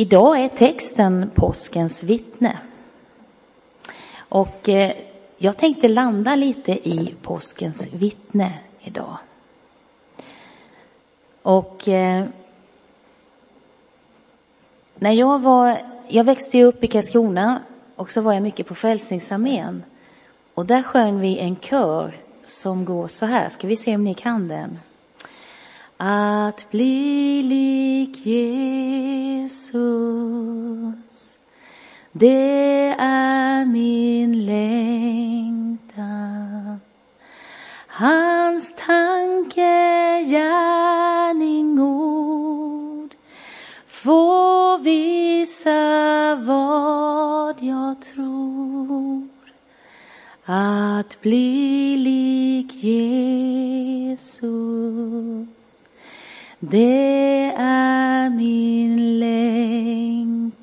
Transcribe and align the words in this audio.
Idag 0.00 0.40
är 0.40 0.48
texten 0.48 1.30
påskens 1.34 2.02
vittne. 2.02 2.58
Och 4.18 4.68
eh, 4.68 4.92
jag 5.38 5.56
tänkte 5.56 5.88
landa 5.88 6.36
lite 6.36 6.72
i 6.88 7.14
påskens 7.22 7.88
vittne 7.92 8.52
idag. 8.80 9.16
Och 11.42 11.88
eh, 11.88 12.24
när 14.94 15.12
jag 15.12 15.40
var, 15.40 15.78
jag 16.08 16.24
växte 16.24 16.62
upp 16.62 16.84
i 16.84 16.86
Karlskrona 16.86 17.62
och 17.96 18.10
så 18.10 18.20
var 18.20 18.32
jag 18.32 18.42
mycket 18.42 18.66
på 18.66 18.74
Frälsningsarmén. 18.74 19.82
Och 20.54 20.66
där 20.66 20.82
sjöng 20.82 21.20
vi 21.20 21.38
en 21.38 21.56
kör 21.56 22.12
som 22.44 22.84
går 22.84 23.08
så 23.08 23.26
här, 23.26 23.48
ska 23.48 23.66
vi 23.66 23.76
se 23.76 23.94
om 23.94 24.04
ni 24.04 24.14
kan 24.14 24.48
den. 24.48 24.78
Att 26.02 26.70
bli 26.70 27.42
lik 27.42 28.26
Jesus, 28.26 29.78
det 32.12 32.94
är 32.98 33.64
min 33.64 34.44
längtan. 34.46 36.00
Hans 37.86 38.74
tanke, 38.74 40.24
gärning, 40.24 41.80
ord 41.80 43.14
får 43.86 44.78
visa 44.78 46.34
vad 46.34 47.62
jag 47.62 48.02
tror. 48.02 49.28
Att 50.44 51.20
bli 51.20 51.96
lik 51.96 52.72
Jesus 52.74 54.59
det 56.60 57.54
är 57.56 58.30
min 58.30 59.18
längtan. 59.18 60.60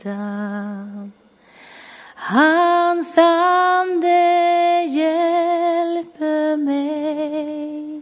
Hans 2.15 3.17
ande 3.17 4.09
hjälper 4.89 6.57
mig 6.57 8.01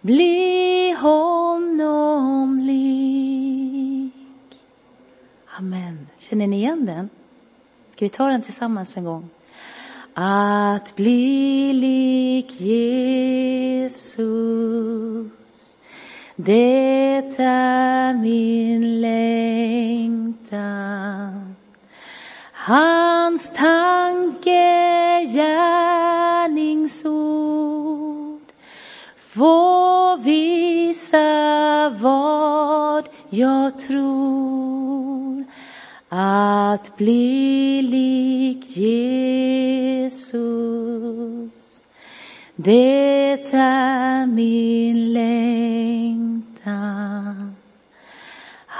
bli 0.00 0.92
honom 0.92 2.60
lik. 2.60 4.12
Amen. 5.58 6.08
Känner 6.18 6.46
ni 6.46 6.56
igen 6.56 6.86
den? 6.86 7.08
Ska 7.94 8.04
vi 8.04 8.08
ta 8.08 8.28
den 8.28 8.42
tillsammans 8.42 8.96
en 8.96 9.04
gång? 9.04 9.28
Att 10.14 10.96
bli 10.96 11.72
lik 11.72 12.60
Jesus 12.60 14.16
det 16.44 17.38
är 17.38 18.14
min 18.14 19.00
längtan. 19.00 20.32
Hans 22.52 23.50
tanke, 23.50 24.50
gärningsord 25.26 26.52
får 29.16 30.16
visa 30.16 31.90
vad 32.00 33.08
jag 33.30 33.78
tror. 33.78 35.44
Att 36.08 36.96
bli 36.96 37.82
lik 37.82 38.76
Jesus, 38.76 40.26
det 42.56 43.54
är 43.54 44.26
min 44.26 45.12
längtan 45.12 45.42
längtan. 45.52 46.01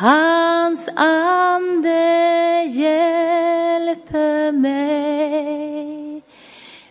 Hans 0.02 0.88
ande 0.96 2.64
hjälper 2.68 4.52
mig 4.52 6.22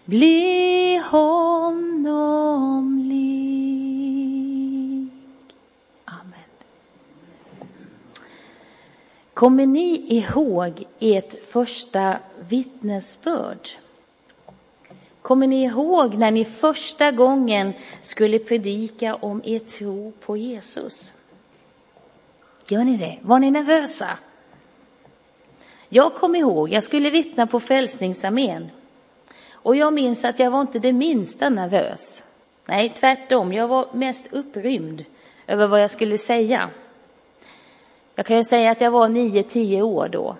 bli 0.05 0.97
honom 0.97 2.99
lik. 3.09 5.11
Amen. 6.05 6.49
Kommer 9.33 9.65
ni 9.65 10.05
ihåg 10.07 10.83
ert 10.99 11.43
första 11.43 12.19
vittnesbörd? 12.49 13.69
Kommer 15.21 15.47
ni 15.47 15.63
ihåg 15.63 16.13
när 16.13 16.31
ni 16.31 16.45
första 16.45 17.11
gången 17.11 17.73
skulle 18.01 18.39
predika 18.39 19.15
om 19.15 19.41
er 19.45 19.59
tro 19.59 20.11
på 20.11 20.37
Jesus? 20.37 21.13
Gör 22.71 22.83
ni 22.83 22.97
det? 22.97 23.17
Var 23.21 23.39
ni 23.39 23.51
nervösa? 23.51 24.17
Jag 25.89 26.15
kom 26.15 26.35
ihåg, 26.35 26.69
jag 26.69 26.83
skulle 26.83 27.09
vittna 27.09 27.47
på 27.47 27.59
Frälsningsarmén. 27.59 28.69
Och 29.51 29.75
jag 29.75 29.93
minns 29.93 30.25
att 30.25 30.39
jag 30.39 30.51
var 30.51 30.61
inte 30.61 30.79
det 30.79 30.93
minsta 30.93 31.49
nervös. 31.49 32.23
Nej, 32.65 32.89
tvärtom, 32.89 33.53
jag 33.53 33.67
var 33.67 33.87
mest 33.93 34.33
upprymd 34.33 35.05
över 35.47 35.67
vad 35.67 35.81
jag 35.81 35.91
skulle 35.91 36.17
säga. 36.17 36.69
Jag 38.15 38.25
kan 38.25 38.37
ju 38.37 38.43
säga 38.43 38.71
att 38.71 38.81
jag 38.81 38.91
var 38.91 39.09
nio, 39.09 39.43
tio 39.43 39.81
år 39.81 40.09
då. 40.09 40.35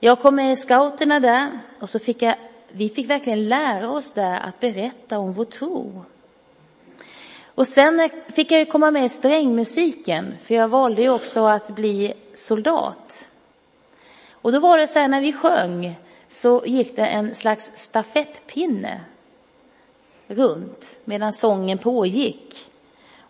Jag 0.00 0.20
kom 0.20 0.34
med 0.34 0.52
i 0.52 0.56
scouterna 0.56 1.20
där 1.20 1.48
och 1.80 1.90
så 1.90 1.98
fick 1.98 2.22
jag 2.22 2.34
vi 2.72 2.88
fick 2.88 3.10
verkligen 3.10 3.48
lära 3.48 3.90
oss 3.90 4.12
där 4.12 4.40
att 4.40 4.60
berätta 4.60 5.18
om 5.18 5.32
vår 5.32 5.44
tro. 5.44 6.04
Och 7.60 7.68
sen 7.68 8.10
fick 8.28 8.50
jag 8.52 8.60
ju 8.60 8.66
komma 8.66 8.90
med 8.90 9.04
i 9.04 9.08
strängmusiken, 9.08 10.34
för 10.42 10.54
jag 10.54 10.68
valde 10.68 11.02
ju 11.02 11.10
också 11.10 11.46
att 11.46 11.70
bli 11.70 12.14
soldat. 12.34 13.30
Och 14.32 14.52
då 14.52 14.60
var 14.60 14.78
det 14.78 14.86
så 14.86 14.98
här, 14.98 15.08
när 15.08 15.20
vi 15.20 15.32
sjöng 15.32 15.98
så 16.28 16.62
gick 16.66 16.96
det 16.96 17.06
en 17.06 17.34
slags 17.34 17.70
stafettpinne 17.74 19.00
runt 20.26 20.98
medan 21.04 21.32
sången 21.32 21.78
pågick. 21.78 22.70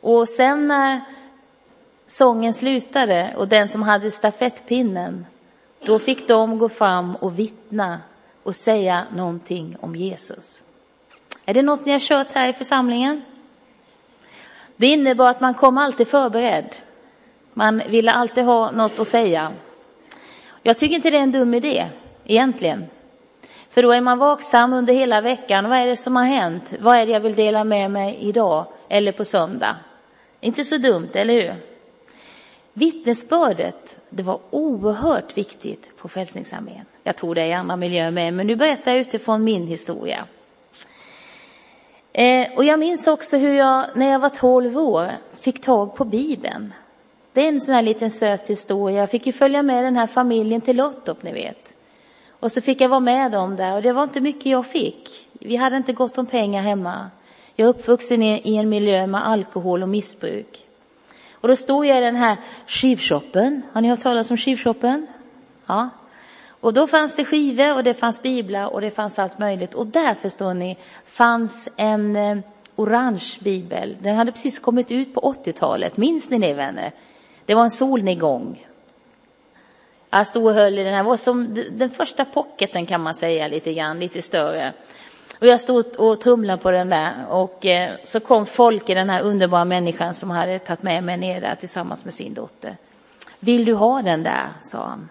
Och 0.00 0.28
sen 0.28 0.68
när 0.68 1.00
sången 2.06 2.54
slutade 2.54 3.34
och 3.36 3.48
den 3.48 3.68
som 3.68 3.82
hade 3.82 4.10
stafettpinnen, 4.10 5.26
då 5.84 5.98
fick 5.98 6.28
de 6.28 6.58
gå 6.58 6.68
fram 6.68 7.16
och 7.16 7.38
vittna 7.38 8.00
och 8.42 8.56
säga 8.56 9.06
någonting 9.16 9.76
om 9.80 9.96
Jesus. 9.96 10.62
Är 11.44 11.54
det 11.54 11.62
något 11.62 11.86
ni 11.86 11.92
har 11.92 11.98
kört 11.98 12.32
här 12.32 12.48
i 12.48 12.52
församlingen? 12.52 13.22
Det 14.80 14.86
innebar 14.86 15.28
att 15.28 15.40
man 15.40 15.54
kom 15.54 15.78
alltid 15.78 16.08
förberedd. 16.08 16.76
Man 17.54 17.82
ville 17.88 18.12
alltid 18.12 18.44
ha 18.44 18.70
något 18.70 18.98
att 18.98 19.08
säga. 19.08 19.52
Jag 20.62 20.78
tycker 20.78 20.96
inte 20.96 21.10
det 21.10 21.16
är 21.16 21.22
en 21.22 21.32
dum 21.32 21.54
idé, 21.54 21.86
egentligen. 22.24 22.84
För 23.70 23.82
då 23.82 23.92
är 23.92 24.00
man 24.00 24.18
vaksam 24.18 24.72
under 24.72 24.94
hela 24.94 25.20
veckan. 25.20 25.68
Vad 25.68 25.78
är 25.78 25.86
det 25.86 25.96
som 25.96 26.16
har 26.16 26.24
hänt? 26.24 26.74
Vad 26.80 26.96
är 26.96 27.06
det 27.06 27.12
jag 27.12 27.20
vill 27.20 27.34
dela 27.34 27.64
med 27.64 27.90
mig 27.90 28.18
idag 28.20 28.66
eller 28.88 29.12
på 29.12 29.24
söndag? 29.24 29.76
Inte 30.40 30.64
så 30.64 30.76
dumt, 30.76 31.10
eller 31.12 31.34
hur? 31.34 31.54
Vittnesbördet, 32.72 34.00
det 34.10 34.22
var 34.22 34.40
oerhört 34.50 35.38
viktigt 35.38 35.96
på 35.96 36.08
Frälsningsarmén. 36.08 36.84
Jag 37.02 37.16
tror 37.16 37.34
det 37.34 37.42
är 37.42 37.46
i 37.46 37.52
andra 37.52 37.76
miljöer 37.76 38.10
med, 38.10 38.34
men 38.34 38.46
nu 38.46 38.56
berättar 38.56 38.90
jag 38.90 39.00
utifrån 39.00 39.44
min 39.44 39.66
historia. 39.66 40.26
Eh, 42.20 42.48
och 42.56 42.64
jag 42.64 42.78
minns 42.78 43.06
också 43.06 43.36
hur 43.36 43.54
jag, 43.54 43.86
när 43.94 44.12
jag 44.12 44.18
var 44.18 44.28
12 44.28 44.78
år, 44.78 45.10
fick 45.40 45.60
tag 45.60 45.94
på 45.94 46.04
Bibeln. 46.04 46.74
Det 47.32 47.44
är 47.44 47.48
en 47.48 47.60
sån 47.60 47.74
här 47.74 47.82
liten 47.82 48.10
söt 48.10 48.50
historia. 48.50 48.98
Jag 48.98 49.10
fick 49.10 49.26
ju 49.26 49.32
följa 49.32 49.62
med 49.62 49.84
den 49.84 49.96
här 49.96 50.06
familjen 50.06 50.60
till 50.60 50.76
Lottorp, 50.76 51.22
ni 51.22 51.32
vet. 51.32 51.76
Och 52.40 52.52
så 52.52 52.60
fick 52.60 52.80
jag 52.80 52.88
vara 52.88 53.00
med 53.00 53.32
dem 53.32 53.56
där 53.56 53.74
och 53.74 53.82
det 53.82 53.92
var 53.92 54.02
inte 54.02 54.20
mycket 54.20 54.46
jag 54.46 54.66
fick. 54.66 55.28
Vi 55.32 55.56
hade 55.56 55.76
inte 55.76 55.92
gott 55.92 56.18
om 56.18 56.26
pengar 56.26 56.62
hemma. 56.62 57.10
Jag 57.54 57.66
är 57.66 57.70
uppvuxen 57.70 58.22
i 58.22 58.56
en 58.56 58.68
miljö 58.68 59.06
med 59.06 59.28
alkohol 59.28 59.82
och 59.82 59.88
missbruk. 59.88 60.66
Och 61.32 61.48
då 61.48 61.56
stod 61.56 61.86
jag 61.86 61.98
i 61.98 62.00
den 62.00 62.16
här 62.16 62.36
skivshoppen. 62.66 63.62
Har 63.72 63.80
ni 63.80 63.88
hört 63.88 64.00
talas 64.00 64.30
om 64.30 64.36
skivshoppen? 64.36 65.06
Ja. 65.66 65.88
Och 66.60 66.72
då 66.72 66.86
fanns 66.86 67.16
det 67.16 67.24
skivor 67.24 67.74
och 67.74 67.84
det 67.84 67.94
fanns 67.94 68.22
biblar 68.22 68.66
och 68.66 68.80
det 68.80 68.90
fanns 68.90 69.18
allt 69.18 69.38
möjligt. 69.38 69.74
Och 69.74 69.86
där, 69.86 70.14
förstår 70.14 70.54
ni, 70.54 70.76
fanns 71.04 71.68
en 71.76 72.16
eh, 72.16 72.38
orange 72.76 73.38
bibel. 73.40 73.96
Den 74.00 74.16
hade 74.16 74.32
precis 74.32 74.58
kommit 74.58 74.90
ut 74.90 75.14
på 75.14 75.20
80-talet. 75.44 75.96
Minns 75.96 76.30
ni 76.30 76.38
det, 76.38 76.54
vänner? 76.54 76.92
Det 77.46 77.54
var 77.54 77.62
en 77.62 77.70
solnedgång. 77.70 78.66
Jag 80.10 80.26
stod 80.26 80.46
och 80.46 80.54
höll 80.54 80.78
i 80.78 80.82
den 80.82 80.94
här. 80.94 81.02
Det 81.02 81.08
var 81.08 81.16
som 81.16 81.54
den 81.70 81.90
första 81.90 82.24
pocketen 82.24 82.86
kan 82.86 83.00
man 83.00 83.14
säga, 83.14 83.48
lite 83.48 83.72
grann, 83.72 84.00
lite 84.00 84.22
större. 84.22 84.72
Och 85.40 85.46
jag 85.46 85.60
stod 85.60 85.96
och 85.98 86.20
trumlade 86.20 86.62
på 86.62 86.70
den 86.70 86.88
där 86.88 87.26
och 87.28 87.66
eh, 87.66 87.96
så 88.04 88.20
kom 88.20 88.46
Folke, 88.46 88.94
den 88.94 89.10
här 89.10 89.22
underbara 89.22 89.64
människan 89.64 90.14
som 90.14 90.30
hade 90.30 90.58
tagit 90.58 90.82
med 90.82 91.04
mig 91.04 91.16
ner 91.16 91.40
där 91.40 91.54
tillsammans 91.54 92.04
med 92.04 92.14
sin 92.14 92.34
dotter. 92.34 92.76
Vill 93.38 93.64
du 93.64 93.74
ha 93.74 94.02
den 94.02 94.22
där, 94.22 94.46
sa 94.62 94.78
han. 94.78 95.08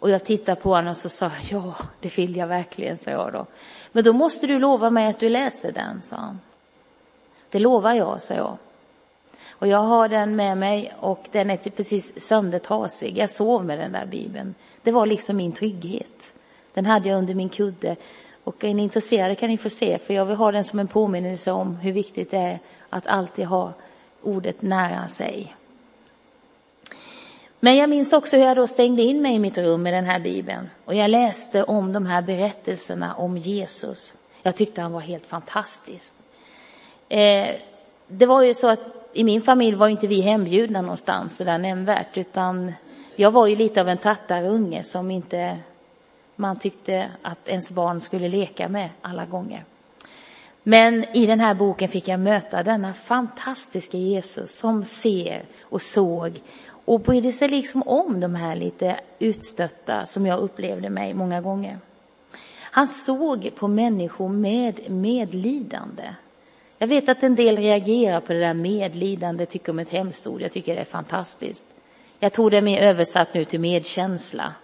Och 0.00 0.10
jag 0.10 0.24
tittade 0.24 0.60
på 0.60 0.74
honom 0.74 0.90
och 0.90 0.96
så 0.96 1.08
sa 1.08 1.30
ja, 1.50 1.74
det 2.00 2.18
vill 2.18 2.36
jag 2.36 2.46
verkligen, 2.46 2.98
sa 2.98 3.10
jag 3.10 3.32
då. 3.32 3.46
Men 3.92 4.04
då 4.04 4.12
måste 4.12 4.46
du 4.46 4.58
lova 4.58 4.90
mig 4.90 5.06
att 5.06 5.20
du 5.20 5.28
läser 5.28 5.72
den, 5.72 6.02
sa 6.02 6.16
han. 6.16 6.40
Det 7.50 7.58
lovar 7.58 7.94
jag, 7.94 8.22
sa 8.22 8.34
jag. 8.34 8.56
Och 9.50 9.66
jag 9.66 9.78
har 9.78 10.08
den 10.08 10.36
med 10.36 10.58
mig 10.58 10.92
och 11.00 11.28
den 11.32 11.50
är 11.50 11.56
precis 11.56 12.20
söndertrasig. 12.20 13.18
Jag 13.18 13.30
sov 13.30 13.64
med 13.64 13.78
den 13.78 13.92
där 13.92 14.06
bibeln. 14.06 14.54
Det 14.82 14.92
var 14.92 15.06
liksom 15.06 15.36
min 15.36 15.52
trygghet. 15.52 16.32
Den 16.74 16.86
hade 16.86 17.08
jag 17.08 17.18
under 17.18 17.34
min 17.34 17.48
kudde. 17.48 17.96
Och 18.44 18.64
är 18.64 18.74
ni 18.74 18.82
intresserade 18.82 19.34
kan 19.34 19.50
ni 19.50 19.58
få 19.58 19.70
se, 19.70 19.98
för 19.98 20.14
jag 20.14 20.24
vill 20.24 20.36
ha 20.36 20.52
den 20.52 20.64
som 20.64 20.78
en 20.78 20.88
påminnelse 20.88 21.52
om 21.52 21.76
hur 21.76 21.92
viktigt 21.92 22.30
det 22.30 22.36
är 22.36 22.58
att 22.90 23.06
alltid 23.06 23.46
ha 23.46 23.72
ordet 24.22 24.62
nära 24.62 25.08
sig. 25.08 25.54
Men 27.60 27.76
jag 27.76 27.90
minns 27.90 28.12
också 28.12 28.36
hur 28.36 28.44
jag 28.44 28.56
då 28.56 28.66
stängde 28.66 29.02
in 29.02 29.22
mig 29.22 29.34
i 29.34 29.38
mitt 29.38 29.58
rum 29.58 29.82
med 29.82 29.94
den 29.94 30.04
här 30.04 30.20
bibeln 30.20 30.70
och 30.84 30.94
jag 30.94 31.10
läste 31.10 31.64
om 31.64 31.92
de 31.92 32.06
här 32.06 32.22
berättelserna 32.22 33.14
om 33.14 33.38
Jesus. 33.38 34.14
Jag 34.42 34.56
tyckte 34.56 34.80
han 34.80 34.92
var 34.92 35.00
helt 35.00 35.26
fantastisk. 35.26 36.14
Eh, 37.08 37.56
det 38.06 38.26
var 38.26 38.42
ju 38.42 38.54
så 38.54 38.68
att 38.68 38.80
i 39.12 39.24
min 39.24 39.42
familj 39.42 39.76
var 39.76 39.88
inte 39.88 40.06
vi 40.06 40.20
hembjudna 40.20 40.82
någonstans 40.82 41.36
sådär 41.36 41.58
nämnvärt 41.58 42.18
utan 42.18 42.72
jag 43.16 43.30
var 43.30 43.46
ju 43.46 43.56
lite 43.56 43.80
av 43.80 43.88
en 43.88 43.98
tattarunge 43.98 44.82
som 44.82 45.10
inte 45.10 45.58
man 46.36 46.58
tyckte 46.58 47.10
att 47.22 47.48
ens 47.48 47.70
barn 47.70 48.00
skulle 48.00 48.28
leka 48.28 48.68
med 48.68 48.88
alla 49.02 49.24
gånger. 49.24 49.64
Men 50.62 51.04
i 51.16 51.26
den 51.26 51.40
här 51.40 51.54
boken 51.54 51.88
fick 51.88 52.08
jag 52.08 52.20
möta 52.20 52.62
denna 52.62 52.92
fantastiska 52.92 53.98
Jesus 53.98 54.58
som 54.58 54.84
ser 54.84 55.44
och 55.60 55.82
såg 55.82 56.40
och 56.84 57.00
brydde 57.00 57.32
sig 57.32 57.48
liksom 57.48 57.82
om 57.82 58.20
de 58.20 58.34
här 58.34 58.56
lite 58.56 59.00
utstötta 59.18 60.06
som 60.06 60.26
jag 60.26 60.40
upplevde 60.40 60.90
mig 60.90 61.14
många 61.14 61.40
gånger. 61.40 61.78
Han 62.72 62.88
såg 62.88 63.50
på 63.56 63.68
människor 63.68 64.28
med 64.28 64.90
medlidande. 64.90 66.14
Jag 66.78 66.86
vet 66.86 67.08
att 67.08 67.22
en 67.22 67.34
del 67.34 67.56
reagerar 67.56 68.20
på 68.20 68.32
det 68.32 68.40
där 68.40 68.54
medlidande, 68.54 69.46
tycker 69.46 69.72
om 69.72 69.78
ett 69.78 69.90
hemskt 69.90 70.26
ord. 70.26 70.40
Jag 70.40 70.52
tycker 70.52 70.74
det 70.74 70.80
är 70.80 70.84
fantastiskt. 70.84 71.66
Jag 72.18 72.32
tror 72.32 72.50
det 72.50 72.56
är 72.56 72.62
mer 72.62 72.82
översatt 72.82 73.34
nu 73.34 73.44
till 73.44 73.60
medkänsla. 73.60 74.54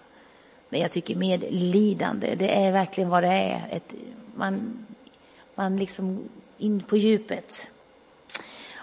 Men 0.69 0.79
jag 0.81 0.91
tycker 0.91 1.15
medlidande, 1.15 2.35
det 2.35 2.55
är 2.55 2.71
verkligen 2.71 3.09
vad 3.09 3.23
det 3.23 3.27
är. 3.27 3.61
Ett, 3.69 3.93
man, 4.35 4.85
man 5.55 5.77
liksom 5.77 6.29
in 6.57 6.79
på 6.81 6.97
djupet. 6.97 7.67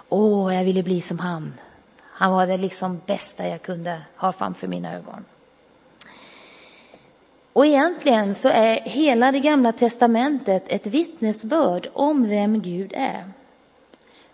Åh, 0.09 0.55
jag 0.55 0.65
ville 0.65 0.83
bli 0.83 1.01
som 1.01 1.19
han. 1.19 1.55
Han 2.17 2.33
var 2.33 2.47
det 2.47 2.57
liksom 2.57 3.01
bästa 3.07 3.49
jag 3.49 3.63
kunde 3.63 4.01
ha 4.17 4.33
framför 4.33 4.69
mina 4.69 4.95
ögon. 4.95 5.25
Och 7.53 7.67
egentligen 7.67 8.35
så 8.35 8.49
är 8.49 8.81
hela 8.81 9.33
det 9.33 9.41
gamla 9.41 9.73
testamentet 9.73 10.65
ett 10.67 10.87
vittnesbörd 10.87 11.89
om 11.93 12.29
vem 12.29 12.63
Gud 12.63 12.93
är. 12.97 13.25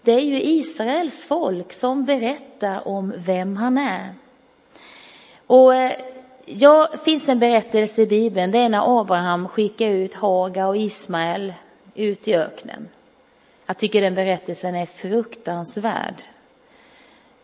Det 0.03 0.13
är 0.13 0.21
ju 0.21 0.43
Israels 0.43 1.25
folk 1.25 1.73
som 1.73 2.05
berättar 2.05 2.89
om 2.89 3.13
vem 3.17 3.57
han 3.57 3.79
är. 3.79 4.15
Och 5.47 5.75
eh, 5.75 5.93
ja, 6.45 6.89
det 6.93 6.99
finns 6.99 7.29
en 7.29 7.39
berättelse 7.39 8.03
i 8.03 8.07
Bibeln, 8.07 8.51
det 8.51 8.59
är 8.59 8.69
när 8.69 9.01
Abraham 9.01 9.49
skickar 9.49 9.89
ut 9.89 10.15
Haga 10.15 10.67
och 10.67 10.77
Ismael 10.77 11.55
ut 11.95 12.29
i 12.29 12.35
öknen. 12.35 12.89
Jag 13.67 13.77
tycker 13.77 14.01
den 14.01 14.15
berättelsen 14.15 14.75
är 14.75 14.87
fruktansvärd. 14.87 16.15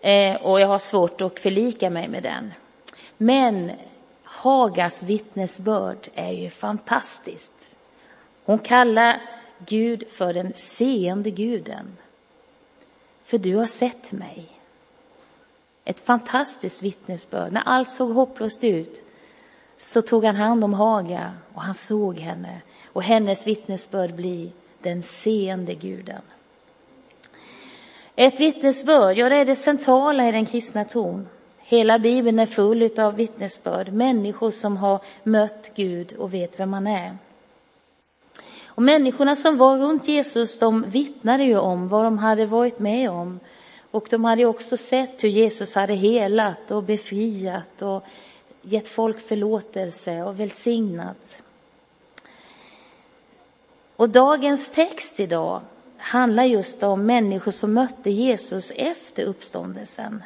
Eh, 0.06 0.36
och 0.36 0.60
jag 0.60 0.68
har 0.68 0.78
svårt 0.78 1.20
att 1.20 1.40
förlika 1.40 1.90
mig 1.90 2.08
med 2.08 2.22
den. 2.22 2.52
Men 3.16 3.72
Hagas 4.22 5.02
vittnesbörd 5.02 6.08
är 6.14 6.32
ju 6.32 6.50
fantastiskt. 6.50 7.70
Hon 8.44 8.58
kallar 8.58 9.22
Gud 9.66 10.08
för 10.10 10.32
den 10.32 10.52
seende 10.54 11.30
guden. 11.30 11.96
För 13.24 13.38
du 13.38 13.56
har 13.56 13.66
sett 13.66 14.12
mig. 14.12 14.48
Ett 15.84 16.00
fantastiskt 16.00 16.82
vittnesbörd. 16.82 17.52
När 17.52 17.62
allt 17.62 17.90
såg 17.90 18.10
hopplöst 18.10 18.64
ut 18.64 19.04
så 19.78 20.02
tog 20.02 20.24
han 20.24 20.36
hand 20.36 20.64
om 20.64 20.74
Haga 20.74 21.32
och 21.54 21.62
han 21.62 21.74
såg 21.74 22.18
henne 22.18 22.60
och 22.92 23.02
hennes 23.02 23.46
vittnesbörd 23.46 24.14
blir 24.14 24.50
den 24.82 25.02
seende 25.02 25.74
guden. 25.74 26.22
Ett 28.18 28.40
vittnesbörd, 28.40 29.18
ja 29.18 29.28
det 29.28 29.36
är 29.36 29.44
det 29.44 29.56
centrala 29.56 30.28
i 30.28 30.32
den 30.32 30.46
kristna 30.46 30.84
tron. 30.84 31.28
Hela 31.58 31.98
Bibeln 31.98 32.38
är 32.38 32.46
full 32.46 33.00
av 33.00 33.14
vittnesbörd, 33.14 33.92
människor 33.92 34.50
som 34.50 34.76
har 34.76 35.00
mött 35.22 35.72
Gud 35.74 36.12
och 36.12 36.34
vet 36.34 36.60
vem 36.60 36.70
man 36.70 36.86
är. 36.86 37.16
Och 38.64 38.82
människorna 38.82 39.36
som 39.36 39.56
var 39.56 39.78
runt 39.78 40.08
Jesus, 40.08 40.58
de 40.58 40.90
vittnade 40.90 41.44
ju 41.44 41.58
om 41.58 41.88
vad 41.88 42.04
de 42.04 42.18
hade 42.18 42.46
varit 42.46 42.78
med 42.78 43.10
om. 43.10 43.40
Och 43.90 44.06
de 44.10 44.24
hade 44.24 44.46
också 44.46 44.76
sett 44.76 45.24
hur 45.24 45.28
Jesus 45.28 45.74
hade 45.74 45.94
helat 45.94 46.70
och 46.70 46.82
befriat 46.82 47.82
och 47.82 48.04
gett 48.62 48.88
folk 48.88 49.20
förlåtelse 49.20 50.22
och 50.22 50.40
välsignat. 50.40 51.42
Och 53.96 54.08
dagens 54.08 54.70
text 54.70 55.20
idag 55.20 55.60
handlar 56.06 56.44
just 56.44 56.82
om 56.82 57.06
människor 57.06 57.52
som 57.52 57.74
mötte 57.74 58.10
Jesus 58.10 58.72
efter 58.76 59.24
uppståndelsen. 59.24 60.22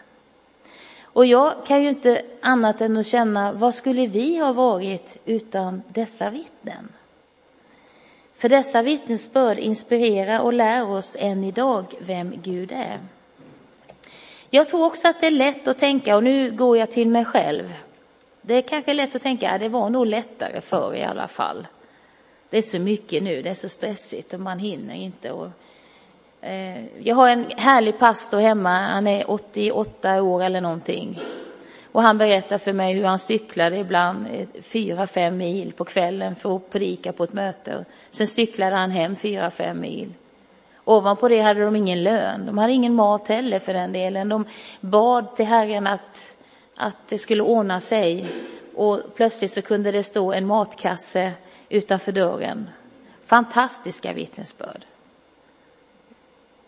Och 1.02 1.26
jag 1.26 1.66
kan 1.66 1.82
ju 1.82 1.88
inte 1.88 2.22
annat 2.40 2.80
än 2.80 2.96
att 2.96 3.06
känna, 3.06 3.52
vad 3.52 3.74
skulle 3.74 4.06
vi 4.06 4.38
ha 4.38 4.52
varit 4.52 5.16
utan 5.24 5.82
dessa 5.88 6.30
vittnen? 6.30 6.88
För 8.36 8.48
dessa 8.48 8.82
vittnesbörd 8.82 9.58
inspirerar 9.58 10.40
och 10.40 10.52
lär 10.52 10.90
oss 10.90 11.16
än 11.18 11.44
idag 11.44 11.84
vem 11.98 12.34
Gud 12.42 12.72
är. 12.72 12.98
Jag 14.50 14.68
tror 14.68 14.84
också 14.86 15.08
att 15.08 15.20
det 15.20 15.26
är 15.26 15.30
lätt 15.30 15.68
att 15.68 15.78
tänka, 15.78 16.16
och 16.16 16.24
nu 16.24 16.50
går 16.50 16.78
jag 16.78 16.90
till 16.90 17.08
mig 17.08 17.24
själv. 17.24 17.74
Det 18.42 18.54
är 18.54 18.62
kanske 18.62 18.94
lätt 18.94 19.16
att 19.16 19.22
tänka, 19.22 19.46
ja, 19.46 19.58
det 19.58 19.68
var 19.68 19.90
nog 19.90 20.06
lättare 20.06 20.60
förr 20.60 20.94
i 20.94 21.02
alla 21.02 21.28
fall. 21.28 21.66
Det 22.50 22.58
är 22.58 22.62
så 22.62 22.78
mycket 22.78 23.22
nu, 23.22 23.42
det 23.42 23.50
är 23.50 23.54
så 23.54 23.68
stressigt 23.68 24.34
och 24.34 24.40
man 24.40 24.58
hinner 24.58 24.94
inte. 24.94 25.32
Och 25.32 25.48
Eh, 26.42 26.84
jag 27.06 27.16
har 27.16 27.28
en 27.28 27.46
härlig 27.56 27.98
pastor 27.98 28.38
hemma, 28.38 28.70
han 28.70 29.06
är 29.06 29.30
88 29.30 30.22
år 30.22 30.42
eller 30.42 30.60
någonting. 30.60 31.20
Och 31.92 32.02
han 32.02 32.18
berättar 32.18 32.58
för 32.58 32.72
mig 32.72 32.94
hur 32.94 33.04
han 33.04 33.18
cyklade 33.18 33.76
ibland 33.76 34.26
eh, 34.32 34.62
fyra, 34.62 35.06
fem 35.06 35.36
mil 35.36 35.72
på 35.72 35.84
kvällen 35.84 36.36
för 36.36 36.56
att 36.56 36.70
predika 36.70 37.12
på 37.12 37.24
ett 37.24 37.32
möte. 37.32 37.84
Sen 38.10 38.26
cyklade 38.26 38.76
han 38.76 38.90
hem 38.90 39.16
fyra, 39.16 39.50
fem 39.50 39.80
mil. 39.80 40.12
Ovanpå 40.84 41.28
det 41.28 41.40
hade 41.40 41.64
de 41.64 41.76
ingen 41.76 42.02
lön, 42.02 42.46
de 42.46 42.58
hade 42.58 42.72
ingen 42.72 42.94
mat 42.94 43.28
heller 43.28 43.58
för 43.58 43.74
den 43.74 43.92
delen. 43.92 44.28
De 44.28 44.44
bad 44.80 45.36
till 45.36 45.46
Herren 45.46 45.86
att, 45.86 46.36
att 46.76 47.08
det 47.08 47.18
skulle 47.18 47.42
ordna 47.42 47.80
sig. 47.80 48.26
Och 48.74 49.00
plötsligt 49.14 49.50
så 49.50 49.62
kunde 49.62 49.92
det 49.92 50.02
stå 50.02 50.32
en 50.32 50.46
matkasse 50.46 51.32
utanför 51.68 52.12
dörren. 52.12 52.70
Fantastiska 53.26 54.12
vittnesbörd. 54.12 54.84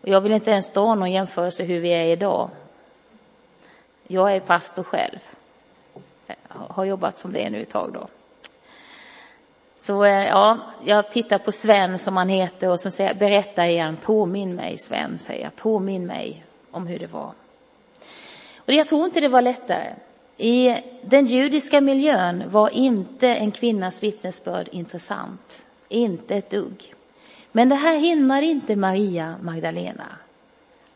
Och 0.03 0.09
jag 0.09 0.21
vill 0.21 0.33
inte 0.33 0.51
ens 0.51 0.73
dra 0.73 0.95
någon 0.95 1.13
jämförelse 1.13 1.65
hur 1.65 1.81
vi 1.81 1.89
är 1.89 2.05
idag. 2.05 2.51
Jag 4.07 4.33
är 4.33 4.41
pastor 4.41 4.83
själv. 4.83 5.19
Jag 6.27 6.75
har 6.75 6.85
jobbat 6.85 7.19
som 7.19 7.33
det 7.33 7.51
nu 7.51 7.63
ett 7.63 7.71
tag 7.71 7.93
då. 7.93 8.09
Så 9.77 10.05
eh, 10.05 10.25
ja, 10.25 10.59
jag 10.85 11.11
tittar 11.11 11.39
på 11.39 11.53
Sven 11.53 11.99
som 11.99 12.17
han 12.17 12.29
heter 12.29 12.71
och 12.71 12.81
så 12.81 12.91
säger 12.91 13.11
jag, 13.11 13.19
berätta 13.19 13.67
igen, 13.67 13.97
påminn 14.03 14.55
mig 14.55 14.79
Sven, 14.79 15.19
säger 15.19 15.45
jag, 15.45 15.57
påminn 15.57 16.07
mig 16.07 16.45
om 16.71 16.87
hur 16.87 16.99
det 16.99 17.07
var. 17.07 17.33
Och 18.57 18.73
jag 18.73 18.89
tror 18.89 19.05
inte 19.05 19.21
det 19.21 19.29
var 19.29 19.43
lättare. 19.43 19.95
I 20.37 20.77
den 21.03 21.27
judiska 21.27 21.81
miljön 21.81 22.45
var 22.51 22.69
inte 22.69 23.29
en 23.29 23.51
kvinnas 23.51 24.03
vittnesbörd 24.03 24.69
intressant. 24.73 25.67
Inte 25.89 26.37
ett 26.37 26.51
dugg. 26.51 26.95
Men 27.53 27.69
det 27.69 27.75
här 27.75 27.97
hindrar 27.97 28.43
inte 28.43 28.77
Maria 28.77 29.35
Magdalena. 29.43 30.07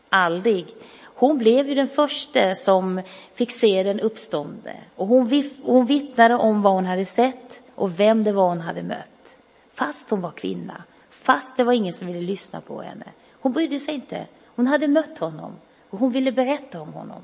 Aldrig. 0.09 0.75
Hon 1.03 1.37
blev 1.37 1.67
ju 1.67 1.75
den 1.75 1.87
första 1.87 2.55
som 2.55 3.01
fick 3.33 3.51
se 3.51 3.83
den 3.83 3.99
uppstående 3.99 4.75
Och 4.95 5.07
hon, 5.07 5.43
hon 5.63 5.85
vittnade 5.85 6.35
om 6.35 6.61
vad 6.61 6.73
hon 6.73 6.85
hade 6.85 7.05
sett 7.05 7.61
och 7.75 7.99
vem 7.99 8.23
det 8.23 8.31
var 8.31 8.49
hon 8.49 8.61
hade 8.61 8.83
mött. 8.83 9.37
Fast 9.73 10.09
hon 10.09 10.21
var 10.21 10.31
kvinna. 10.31 10.83
Fast 11.09 11.57
det 11.57 11.63
var 11.63 11.73
ingen 11.73 11.93
som 11.93 12.07
ville 12.07 12.21
lyssna 12.21 12.61
på 12.61 12.81
henne. 12.81 13.05
Hon 13.31 13.53
brydde 13.53 13.79
sig 13.79 13.93
inte. 13.93 14.25
Hon 14.55 14.67
hade 14.67 14.87
mött 14.87 15.17
honom 15.19 15.51
och 15.89 15.99
hon 15.99 16.11
ville 16.11 16.31
berätta 16.31 16.81
om 16.81 16.93
honom. 16.93 17.21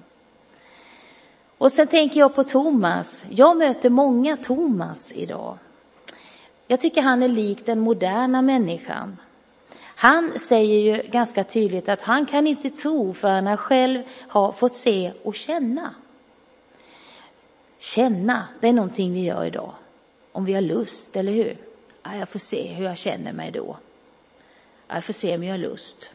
Och 1.58 1.72
sen 1.72 1.88
tänker 1.88 2.20
jag 2.20 2.36
på 2.36 2.44
Thomas. 2.44 3.26
Jag 3.30 3.58
möter 3.58 3.90
många 3.90 4.38
Thomas 4.38 5.14
idag. 5.16 5.58
Jag 6.68 6.80
tycker 6.80 7.02
han 7.02 7.24
är 7.24 7.28
lik 7.28 7.66
den 7.66 7.80
moderna 7.80 8.42
människan. 8.42 9.18
Han 10.04 10.40
säger 10.40 10.80
ju 10.80 11.10
ganska 11.10 11.44
tydligt 11.44 11.90
att 11.90 12.02
han 12.02 12.26
kan 12.26 12.48
inte 12.48 12.70
tro 12.70 13.14
förrän 13.14 13.48
han 13.48 13.58
själv 13.58 14.04
har 14.28 14.52
fått 14.52 14.74
se 14.74 15.12
och 15.24 15.36
känna. 15.36 15.96
Känna, 17.78 18.48
det 18.60 18.68
är 18.68 18.74
någonting 18.74 19.14
vi 19.14 19.24
gör 19.24 19.46
idag. 19.46 19.74
Om 20.32 20.46
vi 20.46 20.54
har 20.54 20.62
lust, 20.62 21.16
eller 21.16 21.32
hur? 21.32 21.58
Ja, 22.04 22.16
jag 22.16 22.30
får 22.30 22.40
se 22.40 22.68
hur 22.74 22.86
jag 22.86 22.98
känner 22.98 23.34
mig 23.34 23.52
då. 23.52 23.78
Ja, 24.88 24.96
jag 24.96 25.04
får 25.04 25.14
se 25.14 25.36
om 25.36 25.44
jag 25.44 25.54
har 25.54 25.58
lust. 25.58 26.12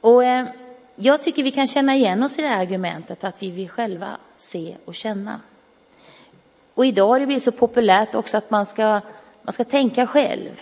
Och 0.00 0.24
eh, 0.24 0.46
jag 0.94 1.22
tycker 1.22 1.42
vi 1.42 1.50
kan 1.50 1.66
känna 1.66 1.96
igen 1.96 2.22
oss 2.22 2.38
i 2.38 2.42
det 2.42 2.48
här 2.48 2.60
argumentet 2.60 3.24
att 3.24 3.42
vi 3.42 3.50
vill 3.50 3.68
själva 3.68 4.16
se 4.36 4.76
och 4.84 4.94
känna. 4.94 5.40
Och 6.74 6.86
idag 6.86 7.08
har 7.08 7.20
det 7.20 7.26
blivit 7.26 7.44
så 7.44 7.52
populärt 7.52 8.14
också 8.14 8.38
att 8.38 8.50
man 8.50 8.66
ska, 8.66 9.00
man 9.42 9.52
ska 9.52 9.64
tänka 9.64 10.06
själv. 10.06 10.60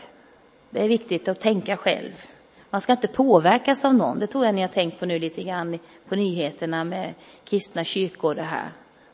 Det 0.75 0.83
är 0.83 0.89
viktigt 0.89 1.29
att 1.29 1.41
tänka 1.41 1.77
själv. 1.77 2.27
Man 2.71 2.81
ska 2.81 2.93
inte 2.93 3.09
påverkas 3.09 3.85
av 3.85 3.95
någon. 3.95 4.19
Det 4.19 4.27
tror 4.27 4.45
jag 4.45 4.55
ni 4.55 4.61
har 4.61 4.69
tänkt 4.69 5.01
på 5.01 5.07
nu 5.07 5.19
lite 5.19 5.43
grann 5.43 5.79
på 6.09 6.17
nyheterna 6.17 6.85
med 6.85 7.15
kristna 7.45 7.85
kyrkor 7.85 8.31
och 8.31 8.35
det 8.35 8.43
här. 8.43 8.69